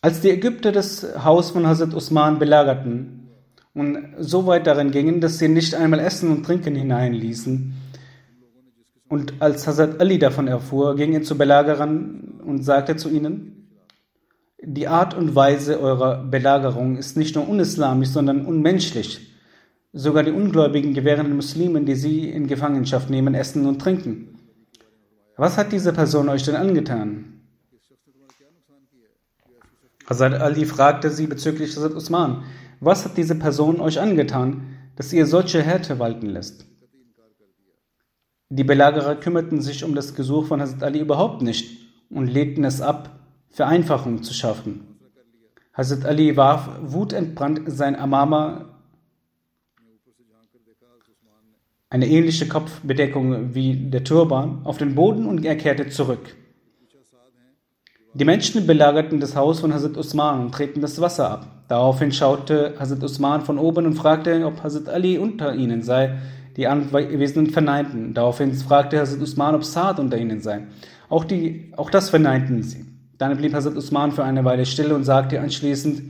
[0.00, 3.21] Als die Ägypter das Haus von Hazrat Usman belagerten
[3.74, 7.74] und so weit darin gingen, dass sie nicht einmal Essen und Trinken hineinließen,
[9.12, 13.68] und als Hazrat Ali davon erfuhr, ging er zu Belagerern und sagte zu ihnen,
[14.62, 19.36] die Art und Weise eurer Belagerung ist nicht nur unislamisch, sondern unmenschlich.
[19.92, 24.38] Sogar die Ungläubigen gewähren den Muslimen, die sie in Gefangenschaft nehmen, Essen und Trinken.
[25.36, 27.42] Was hat diese Person euch denn angetan?
[30.08, 32.44] Hazrat Ali fragte sie bezüglich Hazrat Usman,
[32.82, 36.66] was hat diese Person euch angetan, dass ihr solche Härte walten lässt?
[38.48, 41.78] Die Belagerer kümmerten sich um das Gesuch von Hazrat Ali überhaupt nicht
[42.10, 44.98] und lehnten es ab, Vereinfachung zu schaffen.
[45.72, 48.68] Hazrat Ali warf wutentbrannt sein Amama,
[51.88, 56.34] eine ähnliche Kopfbedeckung wie der Turban, auf den Boden und er kehrte zurück.
[58.14, 61.46] Die Menschen belagerten das Haus von Hazrat Usman und treten das Wasser ab.
[61.68, 66.18] Daraufhin schaute Hazrat Usman von oben und fragte, ob Hazrat Ali unter ihnen sei.
[66.58, 68.12] Die Anwesenden verneinten.
[68.12, 70.64] Daraufhin fragte Hazrat Usman, ob Saad unter ihnen sei.
[71.08, 72.84] Auch, die, auch das verneinten sie.
[73.16, 76.02] Dann blieb Hazrat Usman für eine Weile still und sagte anschließend,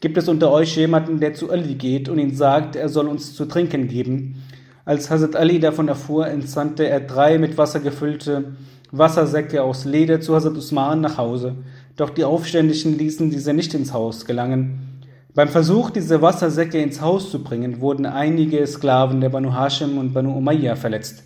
[0.00, 3.34] gibt es unter euch jemanden, der zu Ali geht und ihn sagt, er soll uns
[3.36, 4.42] zu trinken geben?
[4.84, 8.56] Als Hazrat Ali davon erfuhr, entsandte er drei mit Wasser gefüllte
[8.92, 11.56] Wassersäcke aus Leder zu Hazrat Usman nach Hause.
[11.96, 15.02] Doch die Aufständischen ließen diese nicht ins Haus gelangen.
[15.34, 20.14] Beim Versuch, diese Wassersäcke ins Haus zu bringen, wurden einige Sklaven der Banu Hashim und
[20.14, 21.24] Banu Umayyah verletzt.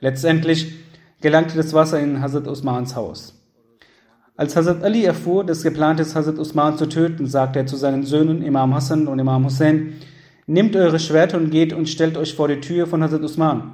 [0.00, 0.74] Letztendlich
[1.20, 3.34] gelangte das Wasser in Hazrat Usmans Haus.
[4.36, 8.04] Als Hazrat Ali erfuhr, dass geplant ist, Hazrat Usman zu töten, sagte er zu seinen
[8.04, 9.94] Söhnen Imam Hassan und Imam Hussein,
[10.48, 13.72] Nehmt eure Schwerter und geht und stellt euch vor die Tür von Hazrat Usman.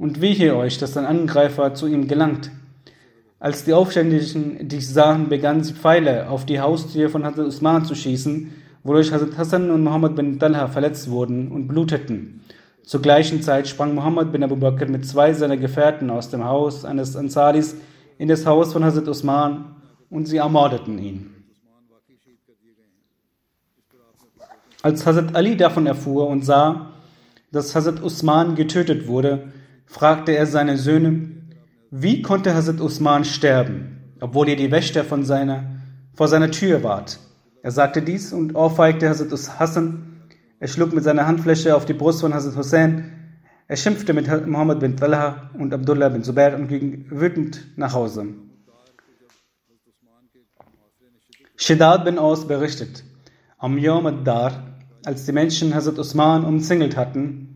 [0.00, 2.50] Und wehe euch, dass ein Angreifer zu ihm gelangt.
[3.38, 7.94] Als die Aufständischen dies sahen, begannen sie Pfeile auf die Haustür von Hazrat Usman zu
[7.94, 8.50] schießen
[8.82, 12.40] wodurch Hazrat Hassan und Muhammad bin Talha verletzt wurden und bluteten.
[12.82, 16.84] Zur gleichen Zeit sprang Muhammad bin Abu Bakr mit zwei seiner Gefährten aus dem Haus
[16.84, 17.76] eines Ansaris
[18.18, 19.76] in das Haus von Hazrat Usman
[20.08, 21.34] und sie ermordeten ihn.
[24.82, 26.92] Als Hazrat Ali davon erfuhr und sah,
[27.52, 29.52] dass Hazrat Usman getötet wurde,
[29.90, 31.30] fragte er seine Söhne,
[31.90, 35.64] wie konnte Hazrat Usman sterben, obwohl ihr die Wächter von seiner,
[36.14, 37.18] vor seiner Tür wart?
[37.64, 40.22] Er sagte dies und ohrfeigte Hazrat Hassan.
[40.60, 43.42] Er schlug mit seiner Handfläche auf die Brust von Hazrat Hussein.
[43.66, 48.28] Er schimpfte mit Muhammad bin Talha und Abdullah bin Zubair und ging wütend nach Hause.
[51.56, 53.02] Shidad bin Aus berichtet,
[53.58, 57.49] am Yom ad-Dar, als die Menschen Hazrat Usman umzingelt hatten,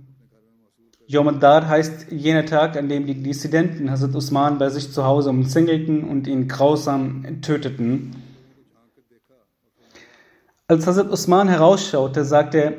[1.14, 5.30] Yom ad-Dar heißt jener Tag, an dem die Dissidenten Hazrat Usman bei sich zu Hause
[5.30, 8.16] umzingelten und ihn grausam töteten.
[10.66, 12.72] Als Hazrat Usman herausschaute, sagte er,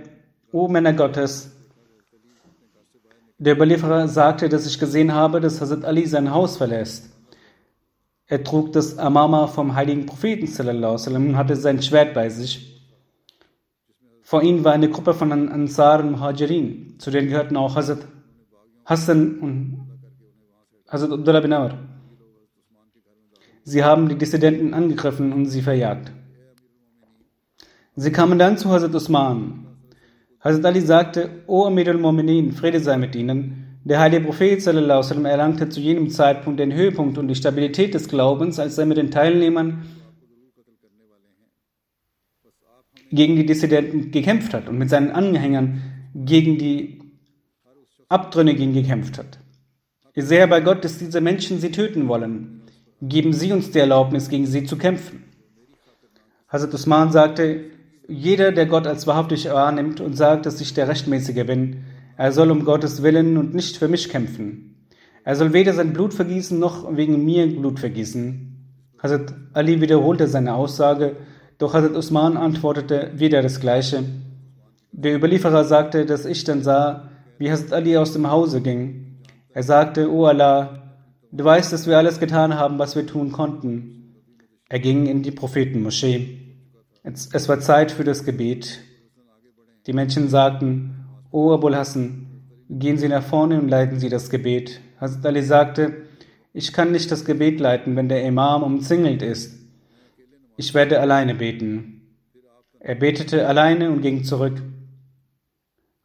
[0.51, 1.51] O Männer Gottes,
[3.37, 7.09] der Überlieferer sagte, dass ich gesehen habe, dass Hazrat Ali sein Haus verlässt.
[8.27, 12.83] Er trug das Amama vom heiligen Propheten und hatte sein Schwert bei sich.
[14.23, 17.99] Vor ihm war eine Gruppe von Ansar und Muhajirin, zu denen gehörten auch Hazrat
[18.85, 19.99] Hassan und
[20.87, 21.77] Hazrat Abdullah bin Amr.
[23.63, 26.11] Sie haben die Dissidenten angegriffen und sie verjagt.
[27.95, 29.65] Sie kamen dann zu Hazrat Usman,
[30.39, 33.79] Hazrat Ali sagte, O Amir al-Mu'minin, Friede sei mit ihnen.
[33.83, 38.59] Der heilige Prophet sallam, erlangte zu jenem Zeitpunkt den Höhepunkt und die Stabilität des Glaubens,
[38.59, 39.83] als er mit den Teilnehmern
[43.11, 45.81] gegen die Dissidenten gekämpft hat und mit seinen Anhängern
[46.13, 47.04] gegen die
[48.09, 49.39] Abtrünnigen gekämpft hat.
[50.13, 52.61] Ich sehe bei Gott, dass diese Menschen sie töten wollen.
[53.01, 55.25] Geben Sie uns die Erlaubnis, gegen sie zu kämpfen.
[56.47, 57.65] Hazrat Usman sagte,
[58.07, 61.83] jeder, der Gott als wahrhaftig wahrnimmt und sagt, dass ich der Rechtmäßige bin,
[62.17, 64.87] er soll um Gottes Willen und nicht für mich kämpfen.
[65.23, 68.55] Er soll weder sein Blut vergießen noch wegen mir Blut vergießen.
[69.01, 71.17] Hazrat Ali wiederholte seine Aussage,
[71.57, 74.03] doch Hazrat Usman antwortete wieder das Gleiche.
[74.91, 79.17] Der Überlieferer sagte, dass ich dann sah, wie Hazrat Ali aus dem Hause ging.
[79.53, 80.97] Er sagte, O Allah,
[81.31, 84.15] du weißt, dass wir alles getan haben, was wir tun konnten.
[84.69, 86.39] Er ging in die Prophetenmoschee.
[87.03, 88.81] Es war Zeit für das Gebet.
[89.85, 94.81] Die Menschen sagten, O Abul Hassan, gehen Sie nach vorne und leiten Sie das Gebet.
[94.99, 95.93] Hazrat Ali sagte,
[96.53, 99.59] ich kann nicht das Gebet leiten, wenn der Imam umzingelt ist.
[100.57, 102.01] Ich werde alleine beten.
[102.79, 104.61] Er betete alleine und ging zurück.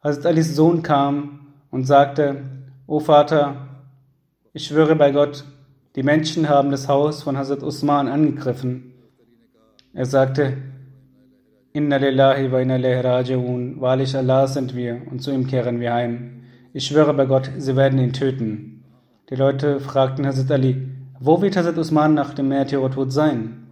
[0.03, 2.41] Hazrat Alis Sohn kam und sagte,
[2.87, 3.67] O Vater,
[4.51, 5.43] ich schwöre bei Gott,
[5.95, 8.93] die Menschen haben das Haus von Hazrat Usman angegriffen.
[9.93, 10.57] Er sagte,
[11.73, 13.79] Inna lillahi wa inna ilaihi raji'un.
[13.79, 16.45] Wahrlich Allah sind wir und zu ihm kehren wir heim.
[16.73, 18.83] Ich schwöre bei Gott, sie werden ihn töten.
[19.29, 23.67] Die Leute fragten Hazrat Ali, wo wird Hazrat Usman nach dem Märtyrertod sein?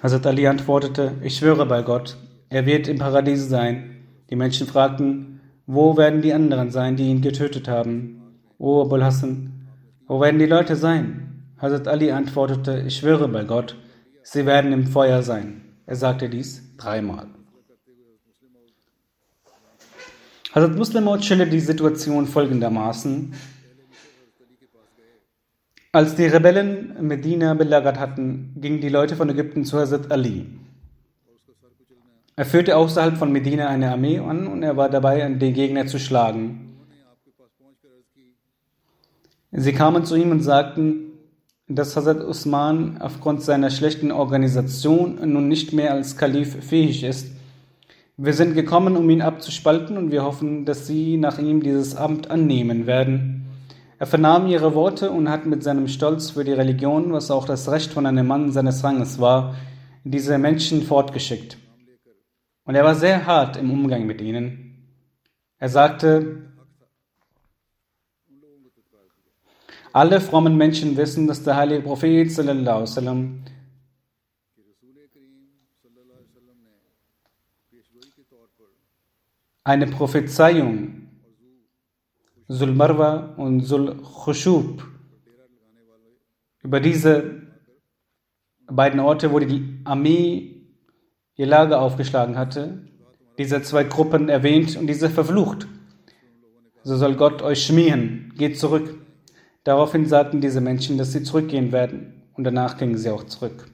[0.00, 2.16] Hazrat Ali antwortete, ich schwöre bei Gott,
[2.48, 3.90] er wird im Paradies sein.
[4.34, 8.40] Die Menschen fragten, wo werden die anderen sein, die ihn getötet haben?
[8.58, 9.68] O Abul Hassan,
[10.08, 11.44] wo werden die Leute sein?
[11.56, 13.76] Hazrat Ali antwortete, ich schwöre bei Gott,
[14.24, 15.76] sie werden im Feuer sein.
[15.86, 17.28] Er sagte dies dreimal.
[20.52, 23.34] Hazrat Muslim schildert die Situation folgendermaßen.
[25.92, 30.48] Als die Rebellen Medina belagert hatten, gingen die Leute von Ägypten zu Hazrat Ali.
[32.36, 36.00] Er führte außerhalb von Medina eine Armee an und er war dabei, den Gegner zu
[36.00, 36.78] schlagen.
[39.52, 41.12] Sie kamen zu ihm und sagten,
[41.68, 47.28] dass Hazrat Usman aufgrund seiner schlechten Organisation nun nicht mehr als Kalif fähig ist.
[48.16, 52.30] Wir sind gekommen, um ihn abzuspalten und wir hoffen, dass Sie nach ihm dieses Amt
[52.30, 53.46] annehmen werden.
[54.00, 57.70] Er vernahm ihre Worte und hat mit seinem Stolz für die Religion, was auch das
[57.70, 59.54] Recht von einem Mann seines Ranges war,
[60.02, 61.58] diese Menschen fortgeschickt.
[62.64, 64.88] Und er war sehr hart im Umgang mit ihnen.
[65.58, 66.50] Er sagte,
[69.92, 73.44] Alle frommen Menschen wissen, dass der heilige Prophet sallam,
[79.62, 81.08] eine Prophezeiung
[82.48, 84.84] Zulmarwa und Zulkhushub
[86.62, 87.42] über diese
[88.66, 90.53] beiden Orte, wo die Armee
[91.36, 92.78] ihr Lager aufgeschlagen hatte,
[93.38, 95.66] diese zwei Gruppen erwähnt und diese verflucht.
[96.82, 98.94] So soll Gott euch schmieren, geht zurück.
[99.64, 103.66] Daraufhin sagten diese Menschen, dass sie zurückgehen werden, und danach gingen sie auch zurück.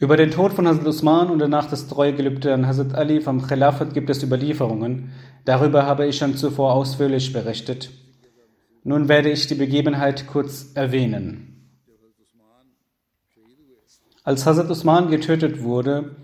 [0.00, 3.94] Über den Tod von Hazrat Usman und danach das Treuegelübde an Hazrat Ali vom Khilafat
[3.94, 5.10] gibt es Überlieferungen.
[5.44, 7.90] Darüber habe ich schon zuvor ausführlich berichtet.
[8.84, 11.57] Nun werde ich die Begebenheit kurz erwähnen.
[14.24, 16.16] Als Hazrat Usman getötet wurde,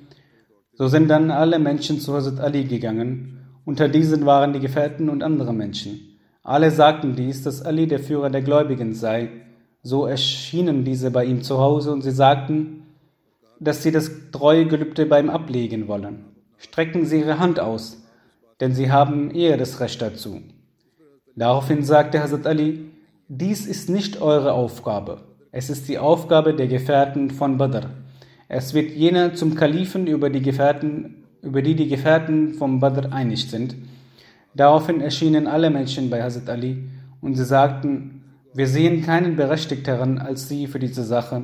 [0.72, 5.22] so sind dann alle Menschen zu Hazrat Ali gegangen unter diesen waren die Gefährten und
[5.22, 6.18] andere Menschen.
[6.42, 9.30] Alle sagten dies, dass Ali der Führer der Gläubigen sei.
[9.82, 12.82] So erschienen diese bei ihm zu Hause und sie sagten,
[13.60, 16.26] dass sie das treue Gelübde bei ihm ablegen wollen.
[16.58, 18.02] Strecken sie ihre Hand aus,
[18.60, 20.42] denn sie haben eher das Recht dazu.
[21.36, 22.90] Daraufhin sagte Hazrat Ali,
[23.28, 25.22] dies ist nicht eure Aufgabe.
[25.56, 27.88] Es ist die Aufgabe der Gefährten von Badr.
[28.48, 33.48] Es wird jener zum Kalifen über die Gefährten, über die die Gefährten vom Badr einig
[33.48, 33.76] sind.
[34.56, 36.88] Daraufhin erschienen alle Menschen bei Hazrat Ali
[37.20, 41.42] und sie sagten, wir sehen keinen Berechtigteren als Sie für diese Sache.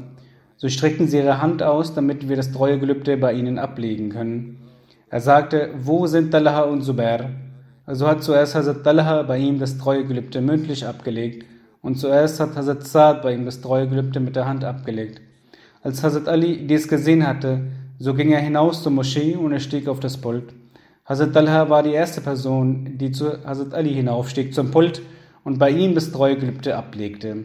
[0.57, 4.57] So streckten sie ihre Hand aus, damit wir das Treuegelübde bei ihnen ablegen können.
[5.09, 7.31] Er sagte, wo sind Talha und Zubair?
[7.87, 11.45] Also hat zuerst Hazrat Talha bei ihm das Treuegelübde mündlich abgelegt
[11.83, 15.21] und zuerst hat Hazrat Saad bei ihm das Treuegelübde mit der Hand abgelegt.
[15.83, 17.63] Als Hazrat Ali dies gesehen hatte,
[17.99, 20.53] so ging er hinaus zur Moschee und er stieg auf das Pult.
[21.07, 25.03] Hazrat Talha war die erste Person, die zu Hazrat Ali hinaufstieg zum Pult
[25.43, 27.45] und bei ihm das Treuegelübde ablegte.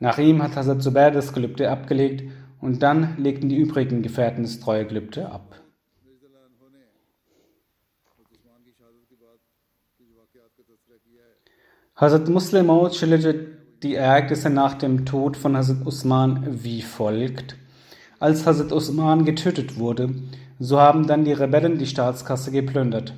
[0.00, 2.24] Nach ihm hat Hazrat Zubair das Gelübde abgelegt
[2.60, 5.54] und dann legten die übrigen Gefährten das Treuegelübde ab.
[11.96, 17.56] Hazrat Muslim Maud schilderte die Ereignisse nach dem Tod von Hazrat Usman wie folgt.
[18.18, 20.14] Als Hazrat Usman getötet wurde,
[20.58, 23.14] so haben dann die Rebellen die Staatskasse geplündert.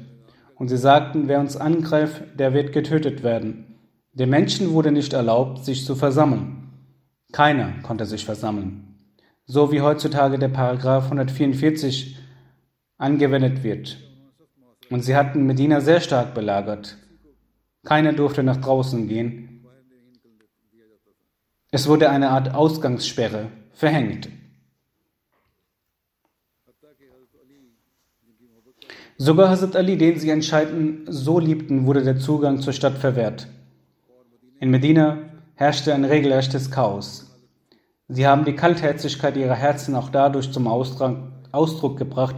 [0.57, 3.79] Und sie sagten, wer uns angreift, der wird getötet werden.
[4.13, 6.69] Den Menschen wurde nicht erlaubt, sich zu versammeln.
[7.33, 8.97] Keiner konnte sich versammeln.
[9.47, 12.19] So wie heutzutage der Paragraph 144
[12.99, 13.97] angewendet wird.
[14.91, 16.99] Und sie hatten Medina sehr stark belagert.
[17.85, 19.50] Keiner durfte nach draußen gehen.
[21.71, 24.29] Es wurde eine Art Ausgangssperre verhängt.
[29.17, 33.49] Sogar Hazrat Ali, den sie entscheidend so liebten, wurde der Zugang zur Stadt verwehrt.
[34.59, 35.19] In Medina
[35.55, 37.31] herrschte ein regelrechtes Chaos.
[38.09, 42.37] Sie haben die Kaltherzigkeit ihrer Herzen auch dadurch zum Ausdruck gebracht,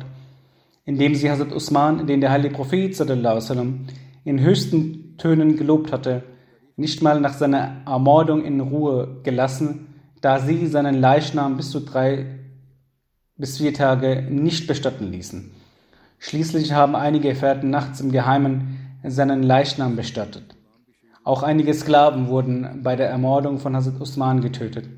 [0.84, 2.98] indem sie Hazrat Usman, den der heilige Prophet
[4.24, 6.24] in höchsten Tönen gelobt hatte,
[6.82, 9.86] nicht mal nach seiner Ermordung in Ruhe gelassen,
[10.20, 12.26] da sie seinen Leichnam bis zu drei
[13.36, 15.52] bis vier Tage nicht bestatten ließen.
[16.18, 20.56] Schließlich haben einige Gefährten nachts im Geheimen seinen Leichnam bestattet.
[21.24, 24.88] Auch einige Sklaven wurden bei der Ermordung von Hazrat Usman getötet.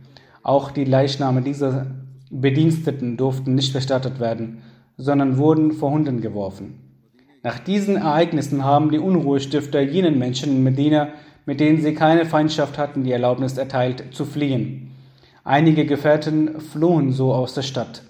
[0.42, 1.86] Auch die Leichname dieser
[2.30, 4.62] Bediensteten durften nicht bestattet werden,
[4.96, 6.80] sondern wurden vor Hunden geworfen.
[7.42, 11.08] Nach diesen Ereignissen haben die Unruhestifter jenen Menschen in Medina,
[11.46, 14.92] mit denen sie keine Feindschaft hatten, die Erlaubnis erteilt, zu fliehen.
[15.44, 18.02] Einige Gefährten flohen so aus der Stadt.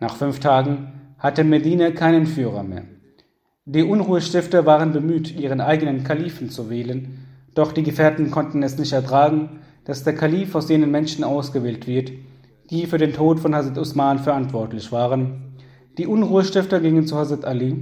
[0.00, 2.84] Nach fünf Tagen hatte Medina keinen Führer mehr.
[3.64, 8.92] Die Unruhestifter waren bemüht, ihren eigenen Kalifen zu wählen, doch die Gefährten konnten es nicht
[8.92, 12.12] ertragen, dass der Kalif aus jenen Menschen ausgewählt wird,
[12.70, 15.54] die für den Tod von Hazrat Usman verantwortlich waren.
[15.96, 17.76] Die Unruhestifter gingen zu Hazrat Ali,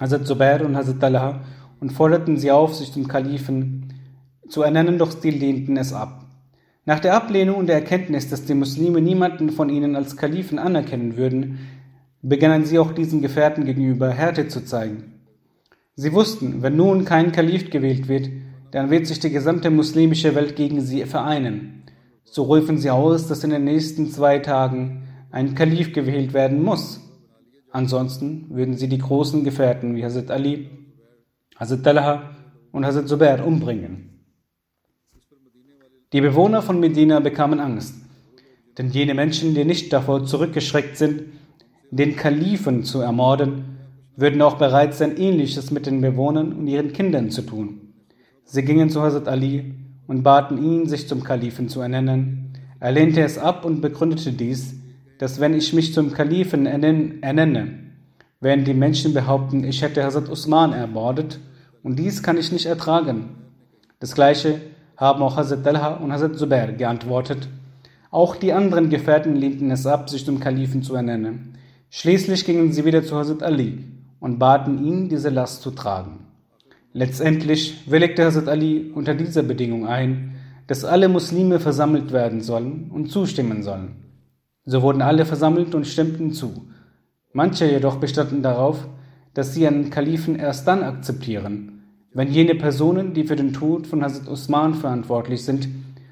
[0.00, 1.40] Hazrat Zubair und Hazrat Talha
[1.80, 3.83] und forderten sie auf, sich zum Kalifen
[4.48, 6.24] zu ernennen, doch sie lehnten es ab.
[6.86, 11.16] Nach der Ablehnung und der Erkenntnis, dass die Muslime niemanden von ihnen als Kalifen anerkennen
[11.16, 11.58] würden,
[12.20, 15.14] begannen sie auch diesen Gefährten gegenüber Härte zu zeigen.
[15.96, 18.28] Sie wussten, wenn nun kein Kalif gewählt wird,
[18.70, 21.84] dann wird sich die gesamte muslimische Welt gegen sie vereinen.
[22.24, 27.00] So rufen sie aus, dass in den nächsten zwei Tagen ein Kalif gewählt werden muss.
[27.70, 30.68] Ansonsten würden sie die großen Gefährten wie Hazrat Ali,
[31.56, 32.30] Hazrat Talha
[32.72, 34.13] und Hazrat Zubair umbringen.
[36.14, 37.96] Die Bewohner von Medina bekamen Angst,
[38.78, 41.24] denn jene Menschen, die nicht davor zurückgeschreckt sind,
[41.90, 43.78] den Kalifen zu ermorden,
[44.14, 47.94] würden auch bereit sein, ähnliches mit den Bewohnern und ihren Kindern zu tun.
[48.44, 49.74] Sie gingen zu Hazrat Ali
[50.06, 52.52] und baten ihn, sich zum Kalifen zu ernennen.
[52.78, 54.76] Er lehnte es ab und begründete dies,
[55.18, 57.80] dass wenn ich mich zum Kalifen ernenne,
[58.40, 61.40] werden die Menschen behaupten, ich hätte Hazrat Usman ermordet
[61.82, 63.30] und dies kann ich nicht ertragen.
[63.98, 64.60] Das gleiche
[64.96, 67.48] haben auch Hazrat Talha und Hazrat Zubair geantwortet.
[68.10, 71.58] Auch die anderen Gefährten lehnten es ab, sich zum Kalifen zu ernennen.
[71.90, 73.84] Schließlich gingen sie wieder zu Hazrat Ali
[74.20, 76.20] und baten ihn, diese Last zu tragen.
[76.92, 80.36] Letztendlich willigte Hazrat Ali unter dieser Bedingung ein,
[80.66, 83.96] dass alle Muslime versammelt werden sollen und zustimmen sollen.
[84.64, 86.66] So wurden alle versammelt und stimmten zu.
[87.32, 88.86] Manche jedoch bestanden darauf,
[89.34, 91.73] dass sie einen Kalifen erst dann akzeptieren,
[92.14, 95.68] wenn jene Personen, die für den Tod von Hazrat Usman verantwortlich sind,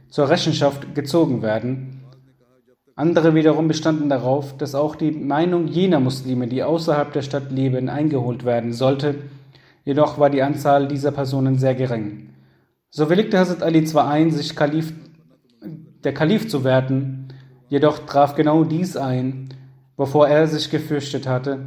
[0.08, 2.00] zur Rechenschaft gezogen werden.
[2.96, 7.88] Andere wiederum bestanden darauf, dass auch die Meinung jener Muslime, die außerhalb der Stadt leben,
[7.88, 9.14] eingeholt werden sollte,
[9.84, 12.30] jedoch war die Anzahl dieser Personen sehr gering.
[12.90, 14.92] So willigte Hazrat Ali zwar ein, sich Kalif,
[16.04, 17.28] der Kalif zu werden,
[17.68, 19.48] jedoch traf genau dies ein,
[19.96, 21.60] wovor er sich gefürchtet hatte.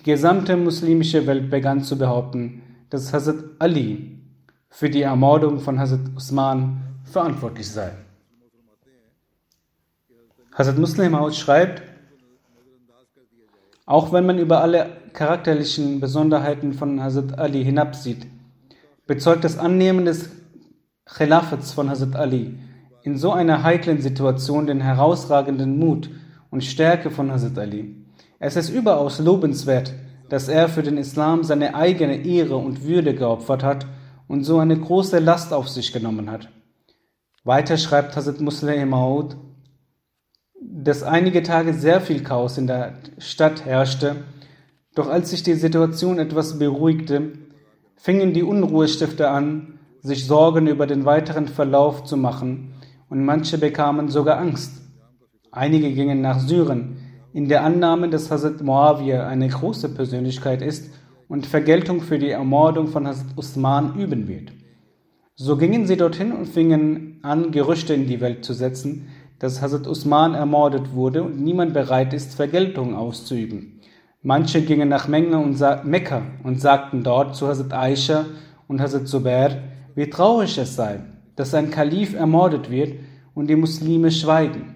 [0.00, 2.62] Die gesamte muslimische Welt begann zu behaupten,
[2.96, 4.18] dass Hazrat Ali
[4.70, 7.92] für die Ermordung von Hazrat Usman verantwortlich sei.
[10.54, 11.82] Hazrat Muslim Maud schreibt,
[13.84, 18.26] auch wenn man über alle charakterlichen Besonderheiten von Hazrat Ali hinabsieht,
[19.06, 20.30] bezeugt das Annehmen des
[21.04, 22.58] Khilafats von Hazrat Ali
[23.02, 26.08] in so einer heiklen Situation den herausragenden Mut
[26.50, 27.94] und Stärke von Hazrat Ali.
[28.38, 29.92] Es ist überaus lobenswert,
[30.28, 33.86] dass er für den Islam seine eigene Ehre und Würde geopfert hat
[34.28, 36.48] und so eine große Last auf sich genommen hat.
[37.44, 39.36] Weiter schreibt Hazrat Muslim Maud,
[40.60, 44.16] dass einige Tage sehr viel Chaos in der Stadt herrschte,
[44.94, 47.32] doch als sich die Situation etwas beruhigte,
[47.96, 52.72] fingen die Unruhestifter an, sich Sorgen über den weiteren Verlauf zu machen,
[53.08, 54.82] und manche bekamen sogar Angst.
[55.52, 56.98] Einige gingen nach Syrien,
[57.36, 60.90] in der Annahme, dass Hazrat Muawiyah eine große Persönlichkeit ist
[61.28, 64.52] und Vergeltung für die Ermordung von Hazrat Usman üben wird.
[65.34, 69.08] So gingen sie dorthin und fingen an, Gerüchte in die Welt zu setzen,
[69.38, 73.82] dass Hazrat Usman ermordet wurde und niemand bereit ist, Vergeltung auszuüben.
[74.22, 78.24] Manche gingen nach Mekka und sagten dort zu Hazrat Aisha
[78.66, 79.62] und Hazrat Zubair,
[79.94, 81.00] wie traurig es sei,
[81.36, 82.94] dass ein Kalif ermordet wird
[83.34, 84.75] und die Muslime schweigen.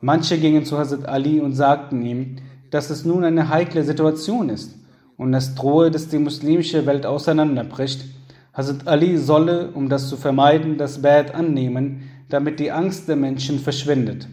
[0.00, 2.36] Manche gingen zu Hazrat Ali und sagten ihm,
[2.70, 4.76] dass es nun eine heikle Situation ist
[5.16, 8.04] und es drohe, dass die muslimische Welt auseinanderbricht.
[8.52, 13.58] Hazrat Ali solle, um das zu vermeiden, das Bad annehmen, damit die Angst der Menschen
[13.58, 14.28] verschwindet.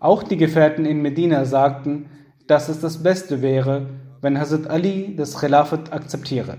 [0.00, 2.06] Auch die Gefährten in Medina sagten,
[2.46, 3.88] dass es das Beste wäre,
[4.20, 6.58] wenn Hazrat Ali das Khilafat akzeptiere.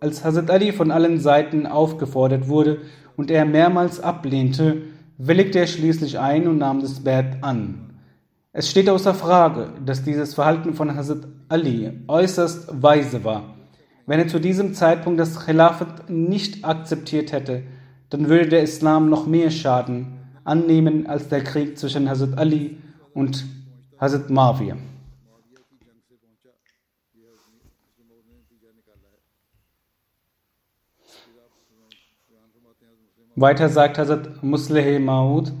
[0.00, 2.78] Als Hazrat Ali von allen Seiten aufgefordert wurde
[3.16, 4.82] und er mehrmals ablehnte,
[5.18, 7.90] willigte er schließlich ein und nahm das Bad an.
[8.52, 13.54] Es steht außer Frage, dass dieses Verhalten von Hazrat Ali äußerst weise war.
[14.06, 17.64] Wenn er zu diesem Zeitpunkt das Khilafat nicht akzeptiert hätte,
[18.08, 22.78] dann würde der Islam noch mehr Schaden annehmen als der Krieg zwischen Hazrat Ali
[23.12, 23.44] und
[24.00, 24.76] Hazrat Mawiyah.
[33.40, 35.52] Weiter sagt Hazrat Musleh Maud,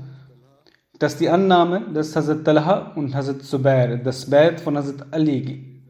[0.98, 5.80] dass die Annahme, dass Hazrat Talha und Hazrat Zubair das Bad von Hazrat Ali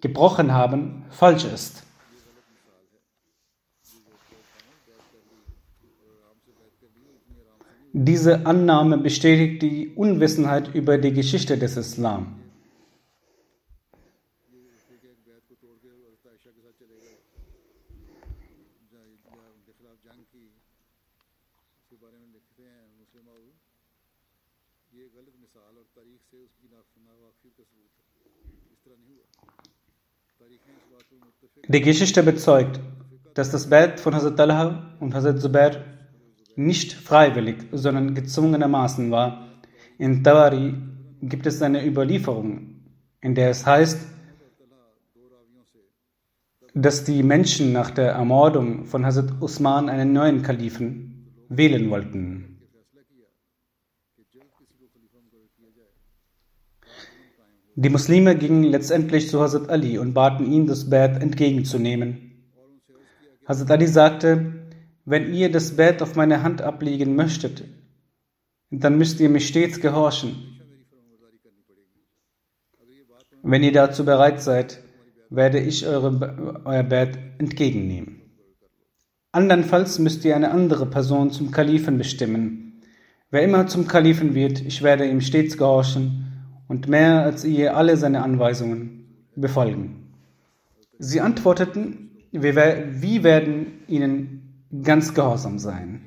[0.00, 1.82] gebrochen haben, falsch ist.
[7.92, 12.39] Diese Annahme bestätigt die Unwissenheit über die Geschichte des Islam.
[31.72, 32.80] Die Geschichte bezeugt,
[33.34, 35.84] dass das Bett von Hazrat Talha und Hazrat Zubair
[36.56, 39.46] nicht freiwillig, sondern gezwungenermaßen war.
[39.96, 40.74] In Tawari
[41.22, 42.80] gibt es eine Überlieferung,
[43.20, 44.04] in der es heißt,
[46.74, 52.49] dass die Menschen nach der Ermordung von Hazrat Usman einen neuen Kalifen wählen wollten.
[57.82, 62.52] Die Muslime gingen letztendlich zu Hazrat Ali und baten ihn, das Bett entgegenzunehmen.
[63.46, 64.52] Hazrat Ali sagte,
[65.06, 67.64] wenn ihr das Bett auf meine Hand ablegen möchtet,
[68.70, 70.60] dann müsst ihr mich stets gehorchen.
[73.42, 74.82] Wenn ihr dazu bereit seid,
[75.30, 78.20] werde ich eure, euer Bett entgegennehmen.
[79.32, 82.82] Andernfalls müsst ihr eine andere Person zum Kalifen bestimmen.
[83.30, 86.29] Wer immer zum Kalifen wird, ich werde ihm stets gehorchen
[86.70, 90.14] und mehr als ihr alle seine Anweisungen befolgen.
[91.00, 96.06] Sie antworteten, wir, wir werden ihnen ganz gehorsam sein.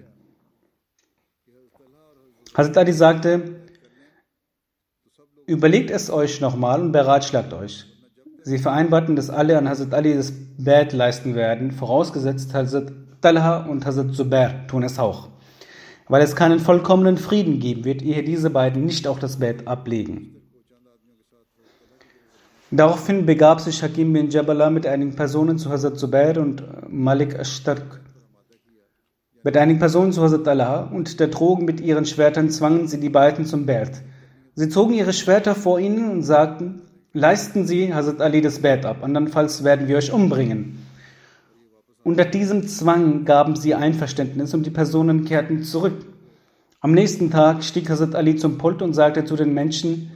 [2.55, 3.65] Hazrat Ali sagte,
[5.47, 7.85] überlegt es euch nochmal und beratschlagt euch.
[8.43, 13.85] Sie vereinbarten, dass alle an Hazrat Ali das Bad leisten werden, vorausgesetzt Hazrat Talha und
[13.85, 15.27] Hazrat Zubair tun es auch,
[16.07, 20.39] weil es keinen vollkommenen Frieden geben wird, ehe diese beiden nicht auch das Bett ablegen.
[22.75, 28.01] Daraufhin begab sich Hakim bin Jabala mit einigen Personen zu Hazrat Zubair und Malik Ashtark.
[29.43, 33.09] Mit einigen Personen zu Hazrat Allah und der Drogen mit ihren Schwertern zwangen sie die
[33.09, 34.01] beiden zum Bert.
[34.55, 36.81] Sie zogen ihre Schwerter vor ihnen und sagten,
[37.13, 40.83] leisten Sie Hazrat Ali das Bett ab, andernfalls werden wir euch umbringen.
[42.03, 46.07] Unter diesem Zwang gaben sie Einverständnis und die Personen kehrten zurück.
[46.81, 50.09] Am nächsten Tag stieg Hazrat Ali zum Pult und sagte zu den Menschen,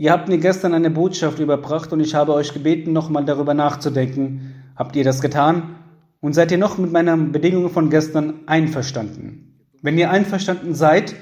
[0.00, 4.54] Ihr habt mir gestern eine Botschaft überbracht und ich habe euch gebeten, nochmal darüber nachzudenken.
[4.74, 5.74] Habt ihr das getan?
[6.20, 9.60] Und seid ihr noch mit meiner Bedingung von gestern einverstanden?
[9.82, 11.14] Wenn ihr einverstanden seid,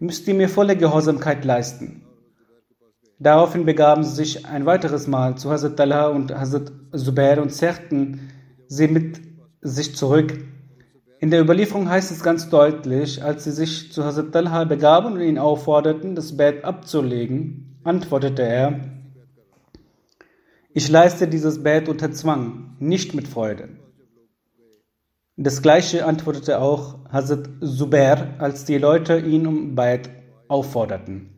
[0.00, 2.02] müsst ihr mir volle Gehorsamkeit leisten.
[3.18, 8.28] Daraufhin begaben sie sich ein weiteres Mal zu Hazrat Talha und Hazrat Zubair und zerrten
[8.68, 9.18] sie mit
[9.62, 10.38] sich zurück.
[11.20, 15.22] In der Überlieferung heißt es ganz deutlich, als sie sich zu Hazrat Talha begaben und
[15.22, 18.80] ihn aufforderten, das Bett abzulegen, antwortete er,
[20.72, 23.68] ich leiste dieses Bett unter Zwang, nicht mit Freude.
[25.36, 30.10] Das gleiche antwortete auch Hazrat Zubair, als die Leute ihn um Bett
[30.48, 31.30] aufforderten.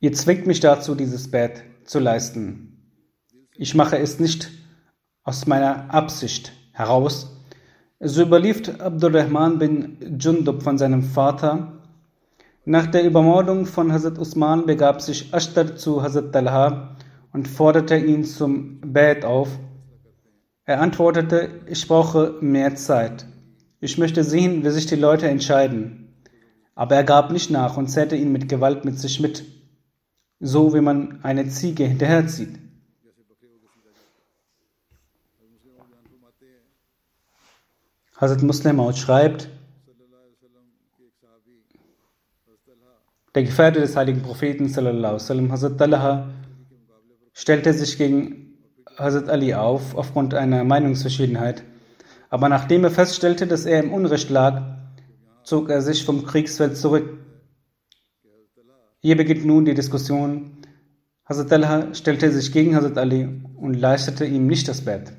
[0.00, 2.92] Ihr zwingt mich dazu, dieses Bett zu leisten.
[3.54, 4.50] Ich mache es nicht
[5.22, 7.32] aus meiner Absicht heraus.
[7.98, 11.75] So überliefert Abdurrahman bin Jundub von seinem Vater.
[12.68, 16.96] Nach der Übermordung von Hazrat Usman begab sich Ashtar zu Hazrat Talha
[17.32, 19.48] und forderte ihn zum Bett auf.
[20.64, 23.24] Er antwortete, ich brauche mehr Zeit.
[23.78, 26.12] Ich möchte sehen, wie sich die Leute entscheiden.
[26.74, 29.44] Aber er gab nicht nach und zerrte ihn mit Gewalt mit sich mit
[30.40, 32.58] so wie man eine Ziege hinterherzieht.
[38.16, 39.50] Hazrat Muslim schreibt,
[43.36, 46.30] der Gefährte des heiligen Propheten sallallahu sallam, Hazrat Talha
[47.32, 48.56] stellte sich gegen
[48.98, 51.62] Hazrat Ali auf aufgrund einer Meinungsverschiedenheit,
[52.30, 54.62] aber nachdem er feststellte, dass er im Unrecht lag,
[55.44, 57.16] zog er sich vom Kriegsfeld zurück
[59.06, 60.50] hier beginnt nun die Diskussion.
[61.26, 65.12] Hazrat Talha stellte sich gegen Hazrat Ali und leistete ihm nicht das Bett.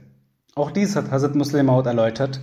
[0.56, 2.42] Auch dies hat Hazrat Muslim erläutert.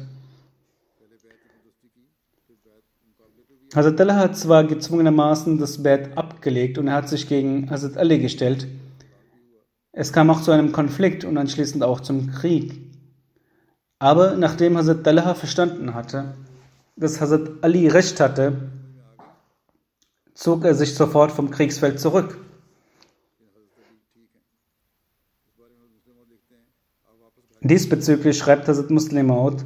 [3.75, 8.21] Hazrat Talha hat zwar gezwungenermaßen das Bett abgelegt und er hat sich gegen Hazrat Ali
[8.21, 8.69] gestellt.
[9.91, 12.81] Es kam auch zu einem Konflikt und anschließend auch zum Krieg.
[13.99, 16.37] Aber nachdem Hazrat Talha verstanden hatte,
[16.95, 18.71] dass Hazrat Ali recht hatte,
[20.35, 22.39] zog er sich sofort vom Kriegsfeld zurück.
[27.61, 29.65] Diesbezüglich schreibt Hazrat Muslim Maud,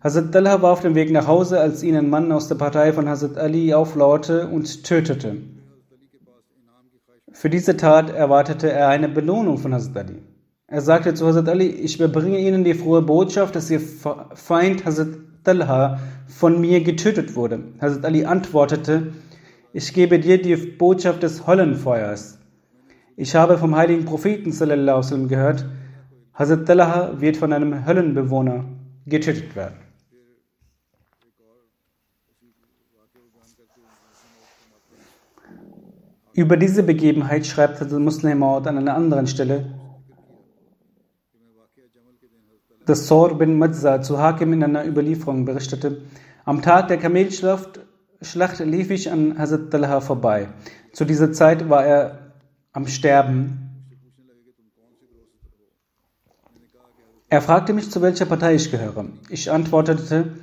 [0.00, 2.92] Hazrat Talha war auf dem Weg nach Hause, als ihn ein Mann aus der Partei
[2.92, 5.38] von Hazrat Ali auflauerte und tötete.
[7.32, 10.22] Für diese Tat erwartete er eine Belohnung von Hazrat Ali.
[10.68, 15.08] Er sagte zu Hazrat Ali, ich überbringe Ihnen die frohe Botschaft, dass Ihr Feind Hazrat
[15.42, 17.58] Talha von mir getötet wurde.
[17.80, 19.14] Hazrat Ali antwortete,
[19.72, 22.38] ich gebe dir die Botschaft des Höllenfeuers.
[23.16, 25.66] Ich habe vom heiligen Propheten sallam, gehört,
[26.34, 28.64] Hazrat Talha wird von einem Höllenbewohner
[29.06, 29.87] getötet werden.
[36.38, 39.74] Über diese Begebenheit schreibt Hazrat Muslim Maud an einer anderen Stelle,
[42.86, 46.02] dass Sor bin Madza zu Hakim in einer Überlieferung berichtete,
[46.44, 47.80] am Tag der Kamelschlacht
[48.22, 50.46] Schlacht lief ich an Hazrat Talha vorbei.
[50.92, 52.32] Zu dieser Zeit war er
[52.72, 53.96] am Sterben.
[57.28, 59.06] Er fragte mich, zu welcher Partei ich gehöre.
[59.28, 60.34] Ich antwortete,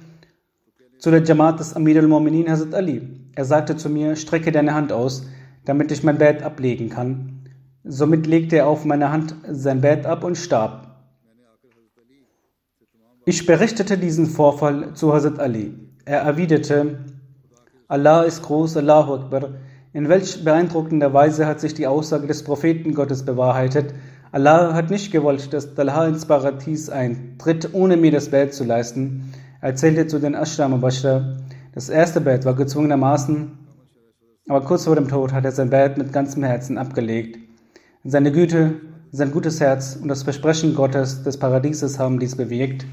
[0.99, 3.29] zu der Jamaat des Amir al-Mu'minin Hazrat Ali.
[3.33, 5.25] Er sagte zu mir, strecke deine Hand aus,
[5.65, 7.41] damit ich mein Bett ablegen kann.
[7.83, 10.87] Somit legte er auf meine Hand sein Bett ab und starb.
[13.25, 15.73] Ich berichtete diesen Vorfall zu Hazrat Ali.
[16.05, 16.99] Er erwiderte,
[17.87, 19.49] Allah ist groß, Allahu Akbar.
[19.93, 23.93] In welch beeindruckender Weise hat sich die Aussage des Propheten Gottes bewahrheitet.
[24.31, 29.31] Allah hat nicht gewollt, dass Talha ins Paradies eintritt, ohne mir das Bett zu leisten.
[29.61, 31.37] Er erzählte zu den Ashram Mubashra,
[31.73, 33.64] das erste Bett war gezwungenermaßen,
[34.47, 37.39] aber kurz vor dem Tod hat er sein Bett mit ganzem Herzen abgelegt.
[38.03, 38.75] Seine Güte,
[39.11, 42.85] sein gutes Herz und das Versprechen Gottes des Paradieses haben dies bewirkt.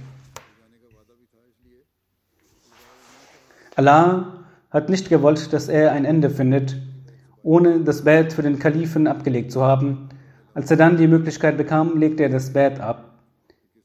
[3.77, 6.77] Allah hat nicht gewollt, dass er ein Ende findet,
[7.43, 10.09] ohne das Bett für den Kalifen abgelegt zu haben.
[10.55, 13.19] Als er dann die Möglichkeit bekam, legte er das Bett ab.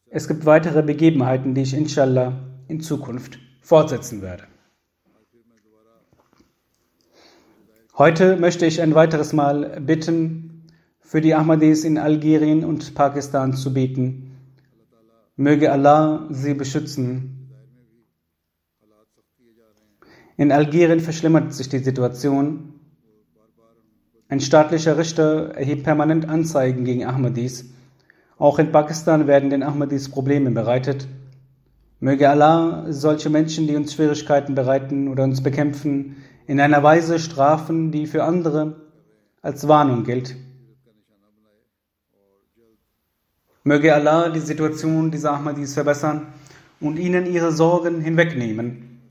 [0.10, 2.34] Es gibt weitere Begebenheiten, die ich inshallah
[2.68, 4.44] in Zukunft fortsetzen werde.
[7.98, 10.68] Heute möchte ich ein weiteres Mal bitten,
[11.00, 14.38] für die Ahmadis in Algerien und Pakistan zu beten.
[15.36, 17.38] Möge Allah sie beschützen
[20.38, 22.74] in Algerien verschlimmert sich die Situation.
[24.30, 27.74] Ein staatlicher Richter erhebt permanent Anzeigen gegen Ahmadis.
[28.38, 31.08] Auch in Pakistan werden den Ahmadis Probleme bereitet.
[32.00, 36.17] Möge Allah solche Menschen, die uns Schwierigkeiten bereiten oder uns bekämpfen,
[36.48, 38.88] in einer Weise strafen, die für andere
[39.42, 40.36] als Warnung gilt.
[43.64, 46.28] Möge Allah die Situation dieser Ahmadis verbessern
[46.80, 49.02] und ihnen ihre Sorgen hinwegnehmen.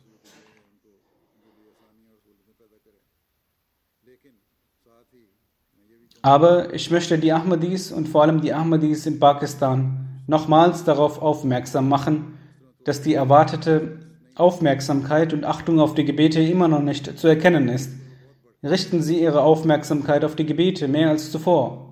[6.23, 11.89] Aber ich möchte die Ahmadis und vor allem die Ahmadis in Pakistan nochmals darauf aufmerksam
[11.89, 12.39] machen,
[12.85, 14.06] dass die erwartete
[14.37, 17.91] Aufmerksamkeit und Achtung auf die Gebete immer noch nicht zu erkennen ist.
[18.63, 21.87] Richten Sie Ihre Aufmerksamkeit auf die Gebete mehr als zuvor.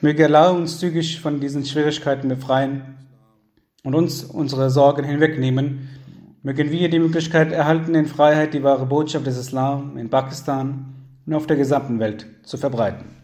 [0.00, 2.96] Möge Allah uns zügig von diesen Schwierigkeiten befreien
[3.84, 5.88] und uns unsere Sorgen hinwegnehmen.
[6.42, 10.94] Mögen wir die Möglichkeit erhalten, in Freiheit die wahre Botschaft des Islam in Pakistan
[11.24, 13.23] und auf der gesamten Welt zu verbreiten.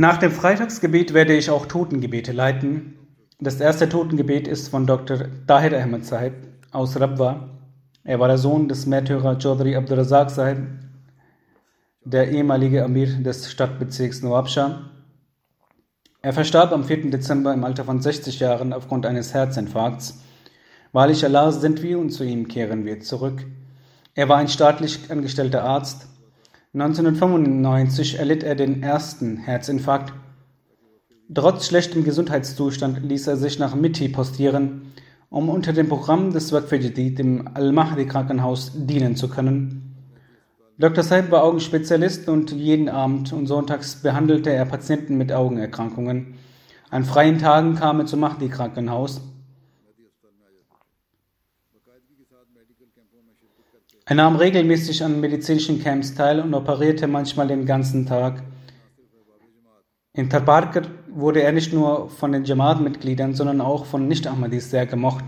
[0.00, 2.94] Nach dem Freitagsgebet werde ich auch Totengebete leiten.
[3.40, 5.24] Das erste Totengebet ist von Dr.
[5.48, 6.34] Tahir Ahmed Sahib
[6.70, 7.48] aus Rabwa.
[8.04, 10.58] Er war der Sohn des Märtyrer Chaudhry Abdurazak Sahib,
[12.04, 14.88] der ehemalige Amir des Stadtbezirks Nawabshah.
[16.22, 17.10] Er verstarb am 4.
[17.10, 20.22] Dezember im Alter von 60 Jahren aufgrund eines Herzinfarkts.
[20.92, 23.44] Wahrlich Allah sind wir und zu ihm kehren wir zurück.
[24.14, 26.06] Er war ein staatlich angestellter Arzt.
[26.80, 30.12] 1995 erlitt er den ersten Herzinfarkt
[31.34, 34.92] Trotz schlechtem Gesundheitszustand ließ er sich nach Mitti postieren,
[35.28, 39.94] um unter dem Programm des Waqf-e-Jadid im Al-Mahdi-Krankenhaus dienen zu können.
[40.78, 41.04] Dr.
[41.04, 46.34] Saib war Augenspezialist und jeden Abend und sonntags behandelte er Patienten mit Augenerkrankungen.
[46.88, 49.20] An freien Tagen kam er zum Mahdi-Krankenhaus.
[54.10, 58.42] Er nahm regelmäßig an medizinischen Camps teil und operierte manchmal den ganzen Tag.
[60.14, 65.26] In Tarparkar wurde er nicht nur von den Jamaat-Mitgliedern, sondern auch von Nicht-Ahmadis sehr gemocht.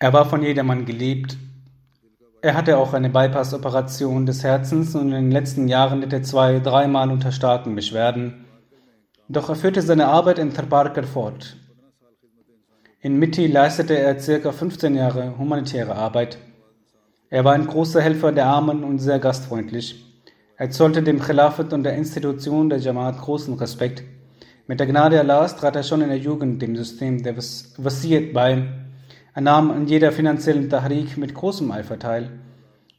[0.00, 1.36] Er war von jedermann geliebt.
[2.42, 6.58] Er hatte auch eine Bypass-Operation des Herzens und in den letzten Jahren litt er zwei,
[6.58, 8.46] dreimal unter starken Beschwerden.
[9.28, 11.56] Doch er führte seine Arbeit in Tarparkar fort.
[13.00, 16.36] In Mitti leistete er circa 15 Jahre humanitäre Arbeit.
[17.30, 20.04] Er war ein großer Helfer der Armen und sehr gastfreundlich.
[20.56, 24.02] Er zollte dem Khilafat und der Institution der Jamaat großen Respekt.
[24.66, 28.66] Mit der Gnade Allahs trat er schon in der Jugend dem System der Wasiyat bei.
[29.32, 32.30] Er nahm an jeder finanziellen Tahrik mit großem Eifer teil.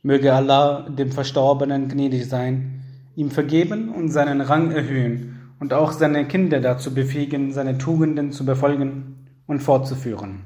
[0.02, 2.86] Möge Allah dem Verstorbenen gnädig sein,
[3.18, 8.46] ihm vergeben und seinen Rang erhöhen und auch seine Kinder dazu befähigen, seine Tugenden zu
[8.46, 9.19] befolgen
[9.50, 10.44] und fortzuführen.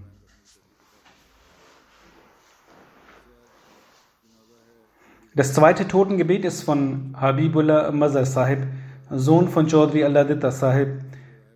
[5.36, 8.60] Das zweite Totengebet ist von Habibullah Mazar Sahib,
[9.10, 11.01] Sohn von Chaudhry Alladita Sahib.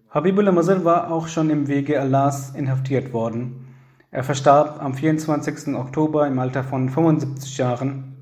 [0.10, 3.68] Habibullah Mazar war auch schon im Wege Allahs inhaftiert worden.
[4.12, 5.74] Er verstarb am 24.
[5.76, 8.16] Oktober im Alter von 75 Jahren.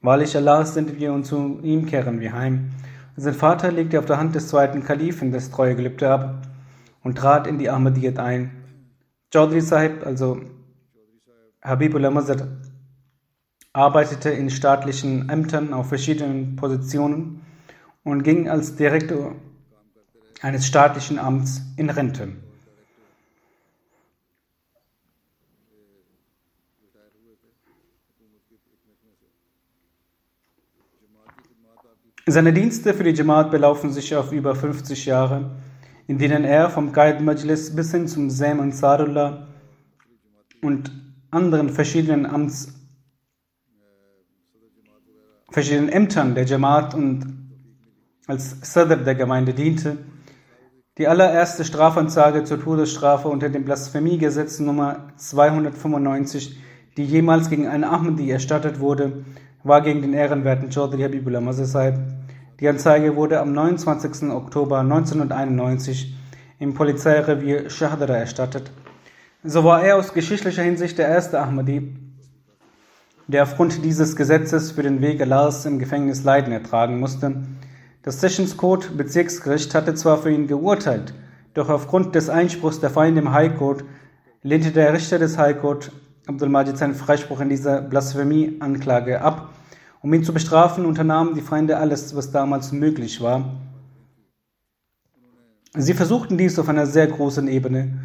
[0.00, 2.70] Wahrlich Allahs sind wir und zu ihm kehren wir heim.
[3.14, 6.51] Sein Vater legte auf der Hand des zweiten Kalifen das treue Gelübde ab
[7.02, 8.50] und trat in die Ahmadiyyat ein.
[9.32, 10.40] Chaudhry Sahib, also
[11.62, 12.48] Habibullah Mazar,
[13.72, 17.40] arbeitete in staatlichen Ämtern auf verschiedenen Positionen
[18.04, 19.34] und ging als Direktor
[20.42, 22.28] eines staatlichen Amts in Rente.
[32.26, 35.50] Seine Dienste für die Jamaat belaufen sich auf über 50 Jahre,
[36.06, 39.48] in denen er vom Qaid Majlis bis hin zum Sam Ansarullah
[40.62, 40.90] und
[41.30, 42.74] anderen verschiedenen Amts
[45.50, 47.26] verschiedenen Ämtern der Jamaat und
[48.26, 49.98] als Sadr der Gemeinde diente.
[50.98, 56.58] Die allererste Strafanzeige zur Todesstrafe unter dem Blasphemiegesetz Nummer 295,
[56.96, 59.24] die jemals gegen einen Ahmadi erstattet wurde,
[59.64, 61.94] war gegen den ehrenwerten Chaudhry Habibullah Mazasahib.
[62.62, 64.30] Die Anzeige wurde am 29.
[64.30, 66.14] Oktober 1991
[66.60, 68.70] im Polizeirevier Shahdara erstattet.
[69.42, 71.92] So war er aus geschichtlicher Hinsicht der erste Ahmadi,
[73.26, 77.42] der aufgrund dieses Gesetzes für den Weg Allahs im Gefängnis Leiden ertragen musste.
[78.04, 81.14] Das Sessions Court Bezirksgericht hatte zwar für ihn geurteilt,
[81.54, 83.82] doch aufgrund des Einspruchs der Feinde im High Court
[84.44, 85.90] lehnte der Richter des High Court
[86.28, 89.50] Abdul Majid seinen Freispruch in dieser Blasphemie-Anklage ab.
[90.02, 93.60] Um ihn zu bestrafen, unternahmen die Feinde alles, was damals möglich war.
[95.74, 98.00] Sie versuchten dies auf einer sehr großen Ebene.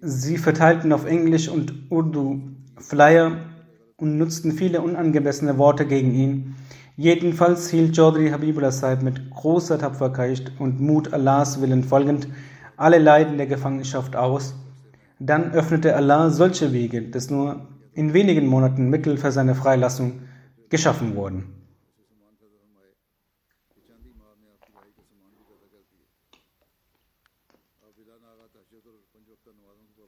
[0.00, 2.40] Sie verteilten auf Englisch und Urdu
[2.78, 3.36] Flyer
[3.96, 6.54] und nutzten viele unangemessene Worte gegen ihn.
[6.96, 12.26] Jedenfalls hielt Chaudhry Habibullah Sahib mit großer Tapferkeit und Mut Allahs Willen folgend
[12.76, 14.54] alle Leiden der Gefangenschaft aus.
[15.20, 20.20] Dann öffnete Allah solche Wege, dass nur in wenigen Monaten Mittel für seine Freilassung
[20.72, 21.44] geschaffen wurden.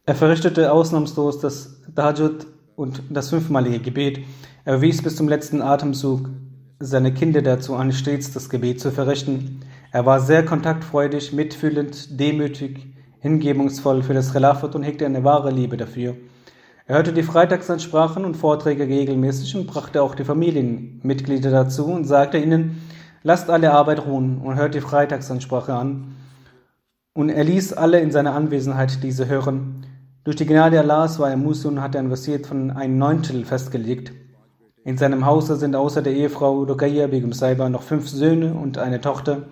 [0.06, 2.46] Er verrichtete ausnahmslos das Tahajjud
[2.76, 4.20] und das fünfmalige Gebet.
[4.64, 6.30] Er wies bis zum letzten Atemzug
[6.78, 9.60] seine Kinder dazu an, stets das Gebet zu verrichten.
[9.92, 12.86] Er war sehr kontaktfreudig, mitfühlend, demütig,
[13.20, 16.16] hingebungsvoll für das Khilafat und hegte eine wahre Liebe dafür.
[16.86, 22.36] Er hörte die Freitagsansprachen und Vorträge regelmäßig und brachte auch die Familienmitglieder dazu und sagte
[22.36, 22.82] ihnen,
[23.22, 26.14] lasst alle Arbeit ruhen und hört die Freitagsansprache an.
[27.14, 29.86] Und er ließ alle in seiner Anwesenheit diese hören.
[30.24, 34.12] Durch die Gnade Allahs war er Musi und hatte ein Wasiert von ein Neuntel festgelegt.
[34.84, 39.00] In seinem Hause sind außer der Ehefrau Rukaya Begum Saiba noch fünf Söhne und eine
[39.00, 39.44] Tochter.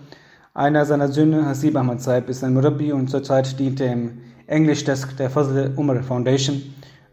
[0.52, 4.18] Einer seiner Söhne, Hasib Ahmad Saib, ist ein Murabi und zurzeit dient er im
[4.48, 6.60] English-Desk der Fazl Umar Foundation.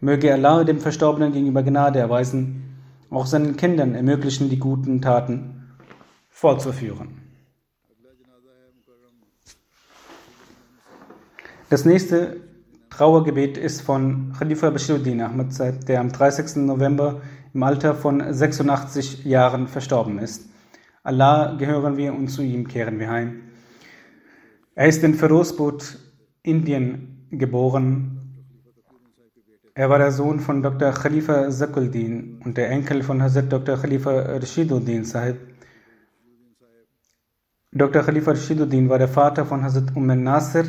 [0.01, 2.77] Möge Allah dem Verstorbenen gegenüber Gnade erweisen,
[3.09, 5.75] auch seinen Kindern ermöglichen, die guten Taten
[6.29, 7.21] fortzuführen.
[11.69, 12.37] Das nächste
[12.89, 16.63] Trauergebet ist von Khalifa Bashiruddin Ahmad Said, der am 30.
[16.65, 17.21] November
[17.53, 20.49] im Alter von 86 Jahren verstorben ist.
[21.03, 23.41] Allah gehören wir und zu ihm kehren wir heim.
[24.75, 25.77] Er ist in Ferozpur,
[26.41, 28.18] Indien, geboren
[29.79, 30.91] er war der Sohn von Dr.
[30.91, 33.77] Khalifa Zakuldin und der Enkel von Hazrat Dr.
[33.77, 35.37] Khalifa Rashiduddin Sahib.
[37.71, 38.03] Dr.
[38.03, 40.65] Khalifa Rashiduddin war der Vater von Hazrat Umm Nasir,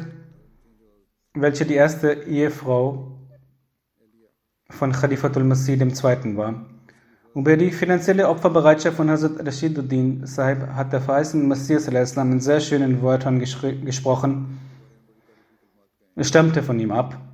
[1.34, 3.18] welche die erste Ehefrau
[4.68, 6.36] von Khalifatul Masih II.
[6.36, 6.66] war.
[7.34, 13.02] Über die finanzielle Opferbereitschaft von Hazrat Rashiduddin Sahib hat der verheißene Messias in sehr schönen
[13.02, 14.60] Wörtern gesprochen.
[16.14, 17.29] Es stammte von ihm ab.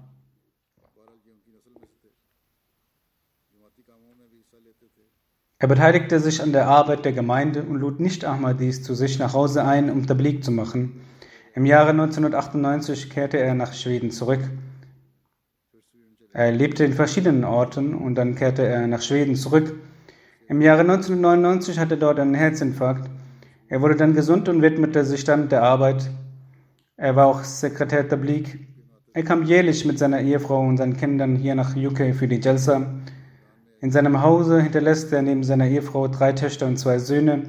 [5.59, 9.33] Er beteiligte sich an der Arbeit der Gemeinde und lud nicht Ahmadis zu sich nach
[9.33, 11.01] Hause ein, um Tablik zu machen.
[11.55, 14.41] Im Jahre 1998 kehrte er nach Schweden zurück.
[16.35, 19.75] Er lebte in verschiedenen Orten und dann kehrte er nach Schweden zurück.
[20.47, 23.09] Im Jahre 1999 hatte er dort einen Herzinfarkt.
[23.69, 26.11] Er wurde dann gesund und widmete sich dann der Arbeit.
[26.99, 28.59] Er war auch Sekretär Tablik.
[29.15, 33.01] Er kam jährlich mit seiner Ehefrau und seinen Kindern hier nach UK für die Jalsa.
[33.81, 37.43] In seinem Hause hinterlässt er neben seiner Ehefrau drei Töchter und zwei Söhne.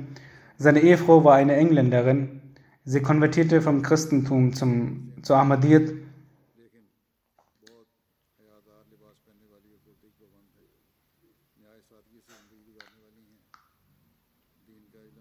[0.58, 2.42] Seine Ehefrau war eine Engländerin.
[2.84, 5.94] Sie konvertierte vom Christentum zum, zu Ahmadiyyat.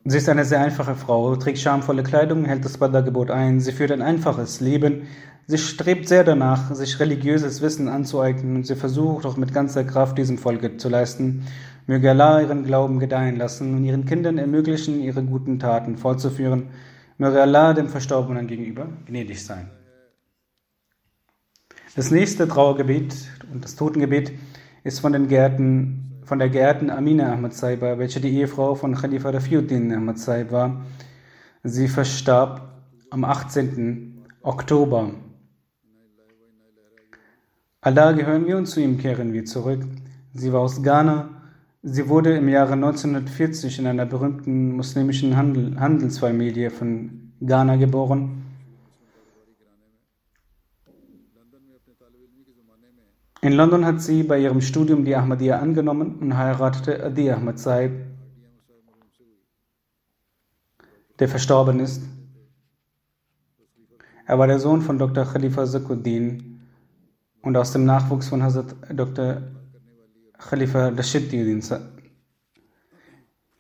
[0.09, 3.59] Sie ist eine sehr einfache Frau, trägt schamvolle Kleidung, hält das Badda-Gebot ein.
[3.61, 5.09] Sie führt ein einfaches Leben.
[5.49, 10.19] Sie strebt sehr danach, sich religiöses Wissen anzueignen und sie versucht auch mit ganzer Kraft
[10.19, 11.47] diesem Folge zu leisten.
[11.87, 16.71] Möge Allah ihren Glauben gedeihen lassen und ihren Kindern ermöglichen, ihre guten Taten fortzuführen.
[17.17, 19.71] Möge Allah dem Verstorbenen gegenüber gnädig sein.
[21.95, 23.15] Das nächste Trauergebet
[23.53, 24.33] und das Totengebet
[24.83, 29.31] ist von den Gärten, von der Gärten Amina Ahmad Saiba, welche die Ehefrau von Khalifa
[29.31, 30.85] Rafiuddin Ahmad Saib war.
[31.63, 34.25] Sie verstarb am 18.
[34.43, 35.13] Oktober
[37.87, 39.79] Allah gehören wir und zu ihm kehren wir zurück.
[40.35, 41.29] Sie war aus Ghana.
[41.85, 48.43] Sie wurde im Jahre 1940 in einer berühmten muslimischen Handel Handelsfamilie von Ghana geboren.
[53.41, 57.93] In London hat sie bei ihrem Studium die Ahmadiyya angenommen und heiratete Adi Ahmad Saib,
[61.21, 62.03] der verstorben ist.
[64.27, 65.25] Er war der Sohn von Dr.
[65.25, 66.56] Khalifa Zakuddin,
[67.47, 69.37] und aus dem Nachwuchs von Hazrat Dr.
[70.37, 71.63] Khalifa Rashiduddin.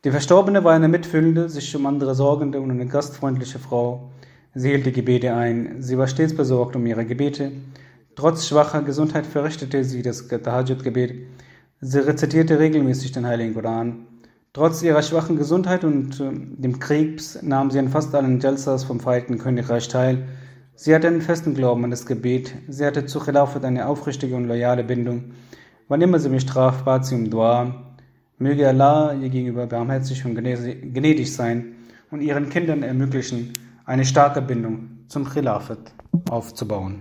[0.03, 4.11] Die Verstorbene war eine mitfühlende, sich um andere sorgende und eine gastfreundliche Frau.
[4.55, 5.82] Sie hielt die Gebete ein.
[5.82, 7.53] Sie war stets besorgt um ihre Gebete.
[8.16, 11.28] Trotz schwacher Gesundheit verrichtete sie das Tahajjud-Gebet.
[11.80, 14.09] Sie rezitierte regelmäßig den Heiligen Koran.
[14.53, 18.99] Trotz ihrer schwachen Gesundheit und äh, dem Krebs nahm sie an fast allen Jalsas vom
[18.99, 20.26] Vereinigten Königreich teil
[20.79, 22.55] Sie hatte einen festen Glauben an das Gebet.
[22.68, 25.33] Sie hatte zu Khilafat eine aufrichtige und loyale Bindung.
[25.89, 27.97] Wann immer sie mich traf, bat sie um Dua.
[28.39, 31.77] Möge Allah ihr gegenüber barmherzig und gnädig sein
[32.11, 33.55] und ihren Kindern ermöglichen,
[33.87, 35.95] eine starke Bindung zum Khilafat
[36.29, 37.01] aufzubauen.